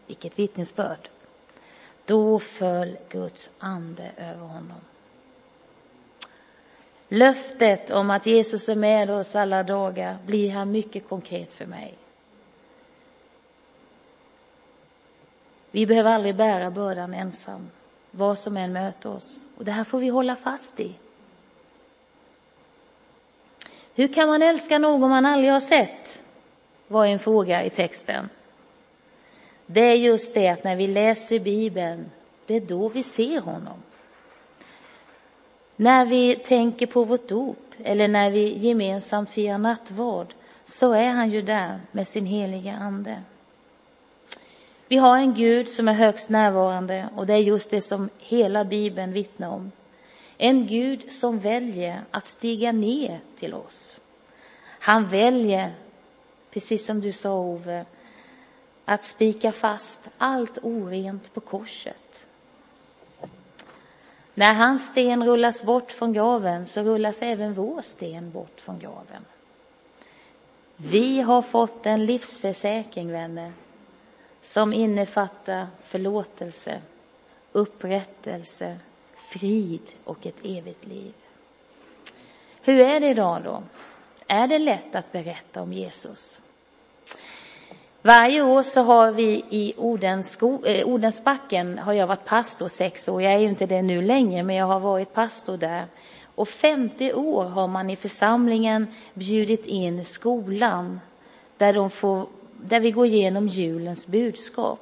Vilket 0.06 0.38
vittnesbörd. 0.38 1.08
Då 2.04 2.38
föll 2.38 2.96
Guds 3.08 3.50
ande 3.58 4.10
över 4.16 4.46
honom. 4.46 4.80
Löftet 7.08 7.90
om 7.90 8.10
att 8.10 8.26
Jesus 8.26 8.68
är 8.68 8.76
med 8.76 9.10
oss 9.10 9.36
alla 9.36 9.62
dagar 9.62 10.18
blir 10.26 10.50
här 10.50 10.64
mycket 10.64 11.08
konkret 11.08 11.52
för 11.52 11.66
mig. 11.66 11.94
Vi 15.78 15.86
behöver 15.86 16.10
aldrig 16.10 16.36
bära 16.36 16.70
bördan 16.70 17.14
ensam, 17.14 17.70
vad 18.10 18.38
som 18.38 18.56
än 18.56 18.72
möter 18.72 19.10
oss. 19.10 19.46
Och 19.56 19.64
det 19.64 19.72
här 19.72 19.84
får 19.84 19.98
vi 19.98 20.08
hålla 20.08 20.36
fast 20.36 20.80
i. 20.80 20.94
Hur 23.94 24.08
kan 24.08 24.28
man 24.28 24.42
älska 24.42 24.78
någon 24.78 25.10
man 25.10 25.26
aldrig 25.26 25.52
har 25.52 25.60
sett? 25.60 26.22
var 26.88 27.06
en 27.06 27.18
fråga 27.18 27.64
i 27.64 27.70
texten. 27.70 28.28
Det 29.66 29.80
är 29.80 29.94
just 29.94 30.34
det 30.34 30.48
att 30.48 30.64
när 30.64 30.76
vi 30.76 30.86
läser 30.86 31.38
Bibeln, 31.38 32.10
det 32.46 32.54
är 32.54 32.60
då 32.60 32.88
vi 32.88 33.02
ser 33.02 33.40
honom. 33.40 33.82
När 35.76 36.06
vi 36.06 36.36
tänker 36.36 36.86
på 36.86 37.04
vårt 37.04 37.28
dop 37.28 37.74
eller 37.84 38.08
när 38.08 38.30
vi 38.30 38.58
gemensamt 38.58 39.30
firar 39.30 39.58
nattvard 39.58 40.34
så 40.64 40.92
är 40.92 41.08
han 41.08 41.30
ju 41.30 41.42
där 41.42 41.80
med 41.92 42.08
sin 42.08 42.26
heliga 42.26 42.72
ande. 42.72 43.22
Vi 44.88 44.96
har 44.96 45.16
en 45.16 45.34
Gud 45.34 45.68
som 45.68 45.88
är 45.88 45.92
högst 45.92 46.28
närvarande 46.28 47.08
och 47.16 47.26
det 47.26 47.32
är 47.32 47.38
just 47.38 47.70
det 47.70 47.80
som 47.80 48.10
hela 48.18 48.64
Bibeln 48.64 49.12
vittnar 49.12 49.48
om. 49.48 49.72
En 50.38 50.66
Gud 50.66 51.12
som 51.12 51.38
väljer 51.38 52.00
att 52.10 52.26
stiga 52.26 52.72
ner 52.72 53.20
till 53.38 53.54
oss. 53.54 53.98
Han 54.80 55.08
väljer, 55.08 55.74
precis 56.50 56.86
som 56.86 57.00
du 57.00 57.12
sa 57.12 57.34
Ove, 57.34 57.84
att 58.84 59.04
spika 59.04 59.52
fast 59.52 60.08
allt 60.18 60.58
orent 60.62 61.34
på 61.34 61.40
korset. 61.40 62.26
När 64.34 64.54
hans 64.54 64.86
sten 64.86 65.26
rullas 65.26 65.62
bort 65.62 65.92
från 65.92 66.12
graven 66.12 66.66
så 66.66 66.82
rullas 66.82 67.22
även 67.22 67.54
vår 67.54 67.82
sten 67.82 68.30
bort 68.30 68.60
från 68.60 68.78
graven. 68.78 69.24
Vi 70.76 71.20
har 71.20 71.42
fått 71.42 71.86
en 71.86 72.06
livsförsäkring, 72.06 73.12
vänner 73.12 73.52
som 74.42 74.72
innefattar 74.72 75.66
förlåtelse, 75.82 76.80
upprättelse, 77.52 78.78
frid 79.16 79.92
och 80.04 80.26
ett 80.26 80.44
evigt 80.44 80.86
liv. 80.86 81.14
Hur 82.62 82.80
är 82.80 83.00
det 83.00 83.08
idag 83.08 83.42
då? 83.44 83.62
Är 84.26 84.48
det 84.48 84.58
lätt 84.58 84.94
att 84.94 85.12
berätta 85.12 85.62
om 85.62 85.72
Jesus? 85.72 86.40
Varje 88.02 88.42
år 88.42 88.62
så 88.62 88.80
har 88.80 89.12
vi 89.12 89.44
i 89.50 89.74
Odensko, 89.76 90.64
eh, 90.64 90.88
Odensbacken 90.88 91.78
har 91.78 91.92
jag 91.92 92.06
varit 92.06 92.24
pastor 92.24 92.68
sex 92.68 93.08
år. 93.08 93.22
Jag 93.22 93.32
är 93.32 93.38
ju 93.38 93.48
inte 93.48 93.66
det 93.66 93.82
nu 93.82 94.02
längre, 94.02 94.42
men 94.42 94.56
jag 94.56 94.66
har 94.66 94.80
varit 94.80 95.14
pastor 95.14 95.56
där. 95.56 95.86
Och 96.34 96.48
50 96.48 97.12
år 97.12 97.44
har 97.44 97.66
man 97.66 97.90
i 97.90 97.96
församlingen 97.96 98.86
bjudit 99.14 99.66
in 99.66 100.04
skolan 100.04 101.00
där, 101.56 101.72
de 101.72 101.90
får, 101.90 102.26
där 102.62 102.80
vi 102.80 102.90
går 102.90 103.06
igenom 103.06 103.48
julens 103.48 104.06
budskap. 104.06 104.80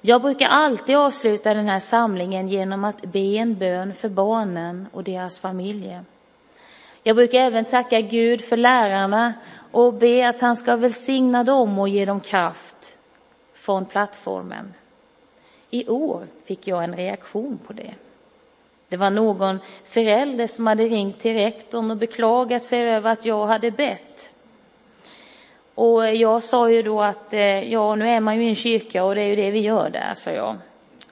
Jag 0.00 0.22
brukar 0.22 0.46
alltid 0.46 0.96
avsluta 0.96 1.54
den 1.54 1.68
här 1.68 1.80
samlingen 1.80 2.48
genom 2.48 2.84
att 2.84 3.02
be 3.02 3.36
en 3.36 3.54
bön 3.54 3.94
för 3.94 4.08
barnen 4.08 4.86
och 4.92 5.04
deras 5.04 5.38
familjer. 5.38 6.04
Jag 7.02 7.16
brukar 7.16 7.38
även 7.38 7.64
tacka 7.64 8.00
Gud 8.00 8.44
för 8.44 8.56
lärarna 8.56 9.34
och 9.70 9.94
be 9.94 10.28
att 10.28 10.40
han 10.40 10.56
ska 10.56 10.76
välsigna 10.76 11.44
dem 11.44 11.78
och 11.78 11.88
ge 11.88 12.04
dem 12.04 12.20
kraft 12.20 12.98
från 13.54 13.84
plattformen. 13.84 14.74
I 15.70 15.88
år 15.88 16.26
fick 16.44 16.66
jag 16.66 16.84
en 16.84 16.96
reaktion 16.96 17.58
på 17.66 17.72
det. 17.72 17.94
Det 18.88 18.96
var 18.96 19.10
någon 19.10 19.58
förälder 19.84 20.46
som 20.46 20.66
hade 20.66 20.84
ringt 20.84 21.20
till 21.20 21.34
rektorn 21.34 21.90
och 21.90 21.96
beklagat 21.96 22.64
sig 22.64 22.80
över 22.80 23.12
att 23.12 23.24
jag 23.24 23.46
hade 23.46 23.70
bett. 23.70 24.32
Och 25.80 26.14
jag 26.14 26.42
sa 26.42 26.70
ju 26.70 26.82
då 26.82 27.02
att 27.02 27.32
eh, 27.32 27.72
ja, 27.72 27.94
nu 27.94 28.08
är 28.08 28.20
man 28.20 28.36
ju 28.36 28.44
i 28.44 28.48
en 28.48 28.54
kyrka 28.54 29.04
och 29.04 29.14
det 29.14 29.22
är 29.22 29.26
ju 29.26 29.36
det 29.36 29.50
vi 29.50 29.60
gör 29.60 29.90
där, 29.90 30.14
sa 30.14 30.30
jag. 30.30 30.56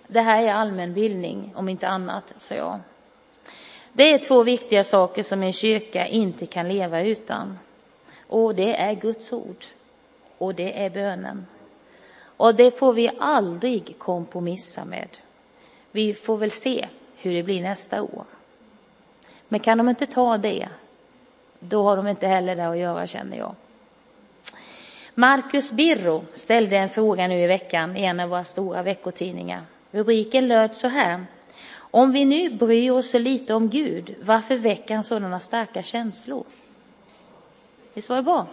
Det 0.07 0.21
här 0.21 0.43
är 0.43 0.53
allmänbildning, 0.53 1.53
om 1.57 1.69
inte 1.69 1.89
annat, 1.89 2.35
sa 2.39 2.55
jag. 2.55 2.81
Det 3.93 4.13
är 4.13 4.19
två 4.19 4.43
viktiga 4.43 4.85
saker 4.85 5.23
som 5.23 5.43
en 5.43 5.53
kyrka 5.53 6.07
inte 6.07 6.47
kan 6.47 6.69
leva 6.69 7.01
utan. 7.01 7.59
Och 8.27 8.55
det 8.55 8.77
är 8.77 8.95
Guds 8.95 9.33
ord. 9.33 9.65
Och 10.39 10.55
det 10.55 10.85
är 10.85 10.91
bönen. 10.91 11.47
Och 12.37 12.55
det 12.55 12.79
får 12.79 12.93
vi 12.93 13.11
aldrig 13.19 13.99
kompromissa 13.99 14.85
med. 14.85 15.09
Vi 15.91 16.15
får 16.15 16.37
väl 16.37 16.51
se 16.51 16.89
hur 17.17 17.35
det 17.35 17.43
blir 17.43 17.63
nästa 17.63 18.03
år. 18.03 18.25
Men 19.49 19.61
kan 19.61 19.79
de 19.79 19.89
inte 19.89 20.07
ta 20.07 20.39
det, 20.39 20.69
då 21.59 21.83
har 21.83 21.97
de 21.97 22.09
inte 22.09 22.27
heller 22.27 22.57
det 22.57 22.69
att 22.69 22.79
göra, 22.79 23.07
känner 23.07 23.37
jag. 23.37 23.55
Marcus 25.19 25.73
Birro 25.73 26.25
ställde 26.33 26.77
en 26.77 26.89
fråga 26.89 27.29
nu 27.29 27.41
i 27.41 27.47
veckan 27.47 27.97
i 27.97 28.05
en 28.05 28.21
av 28.21 28.29
våra 28.29 28.45
stora 28.45 28.83
veckotidningar. 28.83 29.63
Rubriken 29.91 30.49
löd 30.49 30.77
så 30.77 30.89
här. 30.89 31.25
Om 31.77 32.13
vi 32.13 32.25
nu 32.25 32.51
bryr 32.51 32.91
oss 32.91 33.11
så 33.11 33.19
lite 33.19 33.55
om 33.55 33.69
Gud, 33.69 34.15
varför 34.23 34.57
väcker 34.57 34.95
han 34.95 35.05
sådana 35.05 35.41
starka 35.41 35.83
känslor? 35.83 36.45
Visst 37.95 38.09
var 38.09 38.17
det 38.17 38.23
bra? 38.23 38.47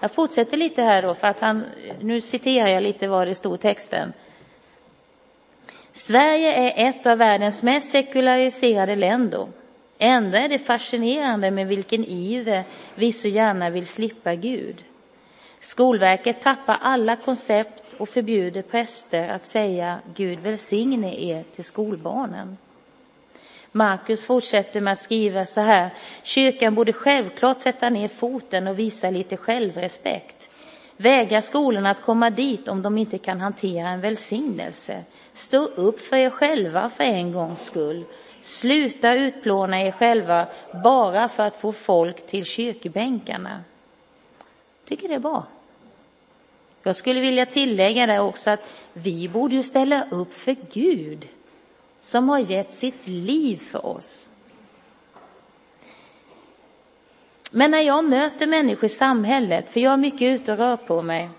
Jag 0.00 0.10
fortsätter 0.10 0.56
lite 0.56 0.82
här 0.82 1.02
då, 1.02 1.14
för 1.14 1.28
att 1.28 1.40
han, 1.40 1.64
nu 2.00 2.20
citerar 2.20 2.68
jag 2.68 2.82
lite 2.82 3.08
vad 3.08 3.26
det 3.26 3.34
stod 3.34 3.54
i 3.54 3.58
texten. 3.58 4.12
Sverige 5.92 6.52
är 6.52 6.88
ett 6.88 7.06
av 7.06 7.18
världens 7.18 7.62
mest 7.62 7.90
sekulariserade 7.90 8.96
länder. 8.96 9.48
Ändå 9.98 10.36
är 10.36 10.48
det 10.48 10.58
fascinerande 10.58 11.50
med 11.50 11.66
vilken 11.66 12.04
iver 12.04 12.64
vi 12.94 13.12
så 13.12 13.28
gärna 13.28 13.70
vill 13.70 13.86
slippa 13.86 14.34
Gud. 14.34 14.84
Skolverket 15.60 16.40
tappar 16.40 16.78
alla 16.80 17.16
koncept 17.16 17.94
och 17.98 18.08
förbjuder 18.08 18.62
präster 18.62 19.28
att 19.28 19.46
säga 19.46 20.00
Gud 20.14 20.38
välsigne 20.38 21.14
er 21.14 21.44
till 21.54 21.64
skolbarnen. 21.64 22.56
Markus 23.72 24.26
fortsätter 24.26 24.80
med 24.80 24.92
att 24.92 24.98
skriva 24.98 25.46
så 25.46 25.60
här. 25.60 25.90
Kyrkan 26.22 26.74
borde 26.74 26.92
självklart 26.92 27.60
sätta 27.60 27.88
ner 27.88 28.08
foten 28.08 28.66
och 28.66 28.78
visa 28.78 29.10
lite 29.10 29.36
självrespekt. 29.36 30.50
Vägra 30.96 31.40
skolorna 31.40 31.90
att 31.90 32.02
komma 32.02 32.30
dit 32.30 32.68
om 32.68 32.82
de 32.82 32.98
inte 32.98 33.18
kan 33.18 33.40
hantera 33.40 33.88
en 33.88 34.00
välsignelse. 34.00 35.04
Stå 35.32 35.64
upp 35.64 36.00
för 36.00 36.16
er 36.16 36.30
själva 36.30 36.90
för 36.90 37.04
en 37.04 37.32
gångs 37.32 37.64
skull. 37.64 38.04
Sluta 38.42 39.14
utplåna 39.14 39.80
er 39.82 39.90
själva 39.90 40.46
bara 40.84 41.28
för 41.28 41.42
att 41.42 41.56
få 41.56 41.72
folk 41.72 42.26
till 42.26 42.44
kyrkbänkarna 42.44 43.60
tycker 44.88 45.08
det 45.08 45.14
är 45.14 45.18
bra. 45.18 45.46
Jag 46.82 46.96
skulle 46.96 47.20
vilja 47.20 47.46
tillägga 47.46 48.06
det 48.06 48.20
också 48.20 48.50
att 48.50 48.72
vi 48.92 49.28
borde 49.28 49.54
ju 49.54 49.62
ställa 49.62 50.04
upp 50.10 50.34
för 50.34 50.56
Gud 50.72 51.28
som 52.00 52.28
har 52.28 52.38
gett 52.38 52.74
sitt 52.74 53.06
liv 53.06 53.56
för 53.56 53.86
oss. 53.86 54.30
Men 57.50 57.70
när 57.70 57.80
jag 57.80 58.04
möter 58.04 58.46
människor 58.46 58.84
i 58.84 58.88
samhället, 58.88 59.70
för 59.70 59.80
jag 59.80 59.92
är 59.92 59.96
mycket 59.96 60.22
ute 60.22 60.52
och 60.52 60.58
rör 60.58 60.76
på 60.76 61.02
mig, 61.02 61.30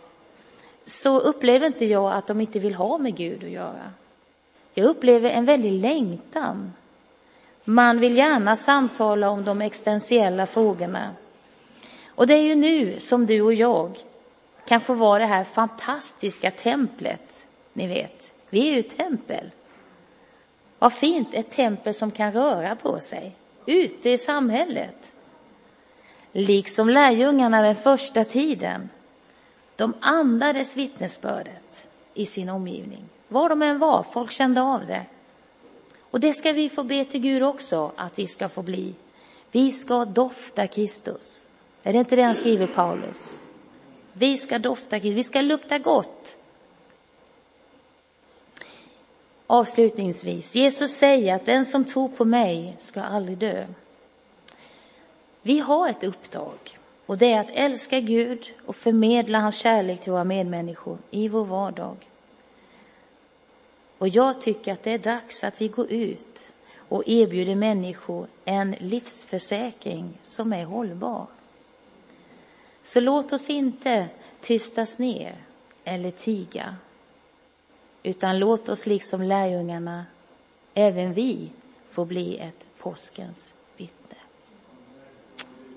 så 0.86 1.20
upplever 1.20 1.68
inte 1.68 1.86
jag 1.86 2.14
att 2.14 2.28
de 2.28 2.42
inte 2.42 2.60
vill 2.60 2.76
ha 2.76 2.98
med 2.98 3.16
Gud 3.16 3.44
att 3.44 3.50
göra. 3.50 3.92
Jag 4.74 4.86
upplever 4.86 5.30
en 5.30 5.46
väldig 5.46 5.72
längtan. 5.72 6.74
Man 7.64 8.00
vill 8.00 8.18
gärna 8.18 8.56
samtala 8.56 9.30
om 9.30 9.44
de 9.44 9.62
existentiella 9.62 10.46
frågorna. 10.46 11.10
Och 12.20 12.28
det 12.28 12.34
är 12.34 12.42
ju 12.42 12.56
nu 12.56 13.00
som 13.00 13.26
du 13.26 13.42
och 13.42 13.54
jag 13.54 13.98
kan 14.66 14.82
få 14.82 14.94
vara 14.94 15.20
det 15.20 15.26
här 15.26 15.44
fantastiska 15.44 16.52
templet. 16.52 17.48
Ni 17.74 17.88
vet, 17.88 18.34
vi 18.50 18.70
är 18.70 18.74
ju 18.74 18.80
ett 18.80 18.98
tempel. 18.98 19.52
Vad 20.80 20.94
fint, 20.94 21.28
ett 21.34 21.52
tempel 21.52 21.94
som 21.94 22.12
kan 22.12 22.34
röra 22.34 22.76
på 22.76 23.00
sig 23.00 23.36
ute 23.66 24.10
i 24.10 24.18
samhället. 24.18 25.14
Liksom 26.32 26.90
lärjungarna 26.90 27.62
den 27.62 27.76
första 27.76 28.24
tiden. 28.24 28.90
De 29.76 29.94
andades 30.00 30.78
vittnesbördet 30.78 31.88
i 32.14 32.26
sin 32.26 32.50
omgivning. 32.50 33.06
Var 33.28 33.50
de 33.50 33.62
än 33.62 33.80
var, 33.80 34.04
folk 34.14 34.32
kände 34.32 34.62
av 34.62 34.86
det. 34.86 35.06
Och 36.00 36.20
det 36.20 36.34
ska 36.34 36.52
vi 36.52 36.70
få 36.70 36.84
be 36.84 37.06
till 37.06 37.22
Gud 37.22 37.44
också 37.44 37.92
att 37.96 38.20
vi 38.20 38.28
ska 38.28 38.50
få 38.50 38.62
bli. 38.62 38.94
Vi 39.52 39.72
ska 39.72 40.06
dofta 40.06 40.68
Kristus. 40.68 41.49
Är 41.84 41.94
det 41.94 42.00
inte 42.00 42.16
det 42.16 42.24
han 42.24 42.36
skriver, 42.36 42.68
Paulus? 42.68 43.38
Vi 44.14 44.38
ska 44.38 44.60
dofta 44.60 45.00
Kristus, 45.00 45.18
vi 45.18 45.24
ska 45.24 45.42
lukta 45.42 45.78
gott. 45.80 46.38
Avslutningsvis, 49.48 50.56
Jesus 50.56 50.92
säger 50.92 51.36
att 51.36 51.46
den 51.46 51.66
som 51.66 51.86
tror 51.86 52.10
på 52.10 52.26
mig 52.26 52.76
ska 52.80 53.02
aldrig 53.02 53.38
dö. 53.38 53.68
Vi 55.42 55.60
har 55.60 55.90
ett 55.90 56.04
uppdrag 56.04 56.78
och 57.06 57.18
det 57.18 57.34
är 57.34 57.40
att 57.40 57.50
älska 57.50 58.00
Gud 58.00 58.46
och 58.66 58.76
förmedla 58.76 59.40
hans 59.40 59.58
kärlek 59.58 60.02
till 60.02 60.12
våra 60.12 60.24
medmänniskor 60.24 60.98
i 61.12 61.28
vår 61.28 61.46
vardag. 61.46 61.96
Och 63.98 64.08
jag 64.08 64.42
tycker 64.42 64.74
att 64.74 64.84
det 64.84 64.92
är 64.92 64.98
dags 64.98 65.44
att 65.44 65.62
vi 65.62 65.68
går 65.68 65.92
ut 65.92 66.50
och 66.76 67.04
erbjuder 67.08 67.56
människor 67.56 68.28
en 68.46 68.76
livsförsäkring 68.80 70.18
som 70.24 70.54
är 70.54 70.66
hållbar. 70.66 71.28
Så 72.90 73.00
låt 73.00 73.34
oss 73.34 73.50
inte 73.50 74.10
tystas 74.42 75.00
ner 75.00 75.36
eller 75.84 76.12
tiga 76.12 76.76
utan 78.04 78.40
låt 78.40 78.70
oss 78.70 78.86
liksom 78.86 79.24
lärjungarna, 79.24 80.06
även 80.74 81.14
vi, 81.14 81.52
få 81.86 82.06
bli 82.06 82.38
ett 82.38 82.66
påskens 82.80 83.56
vittne. 83.78 84.18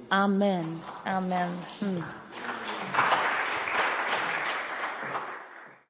Amen. 0.08 0.80
Amen. 1.04 1.58
Mm. 1.80 2.02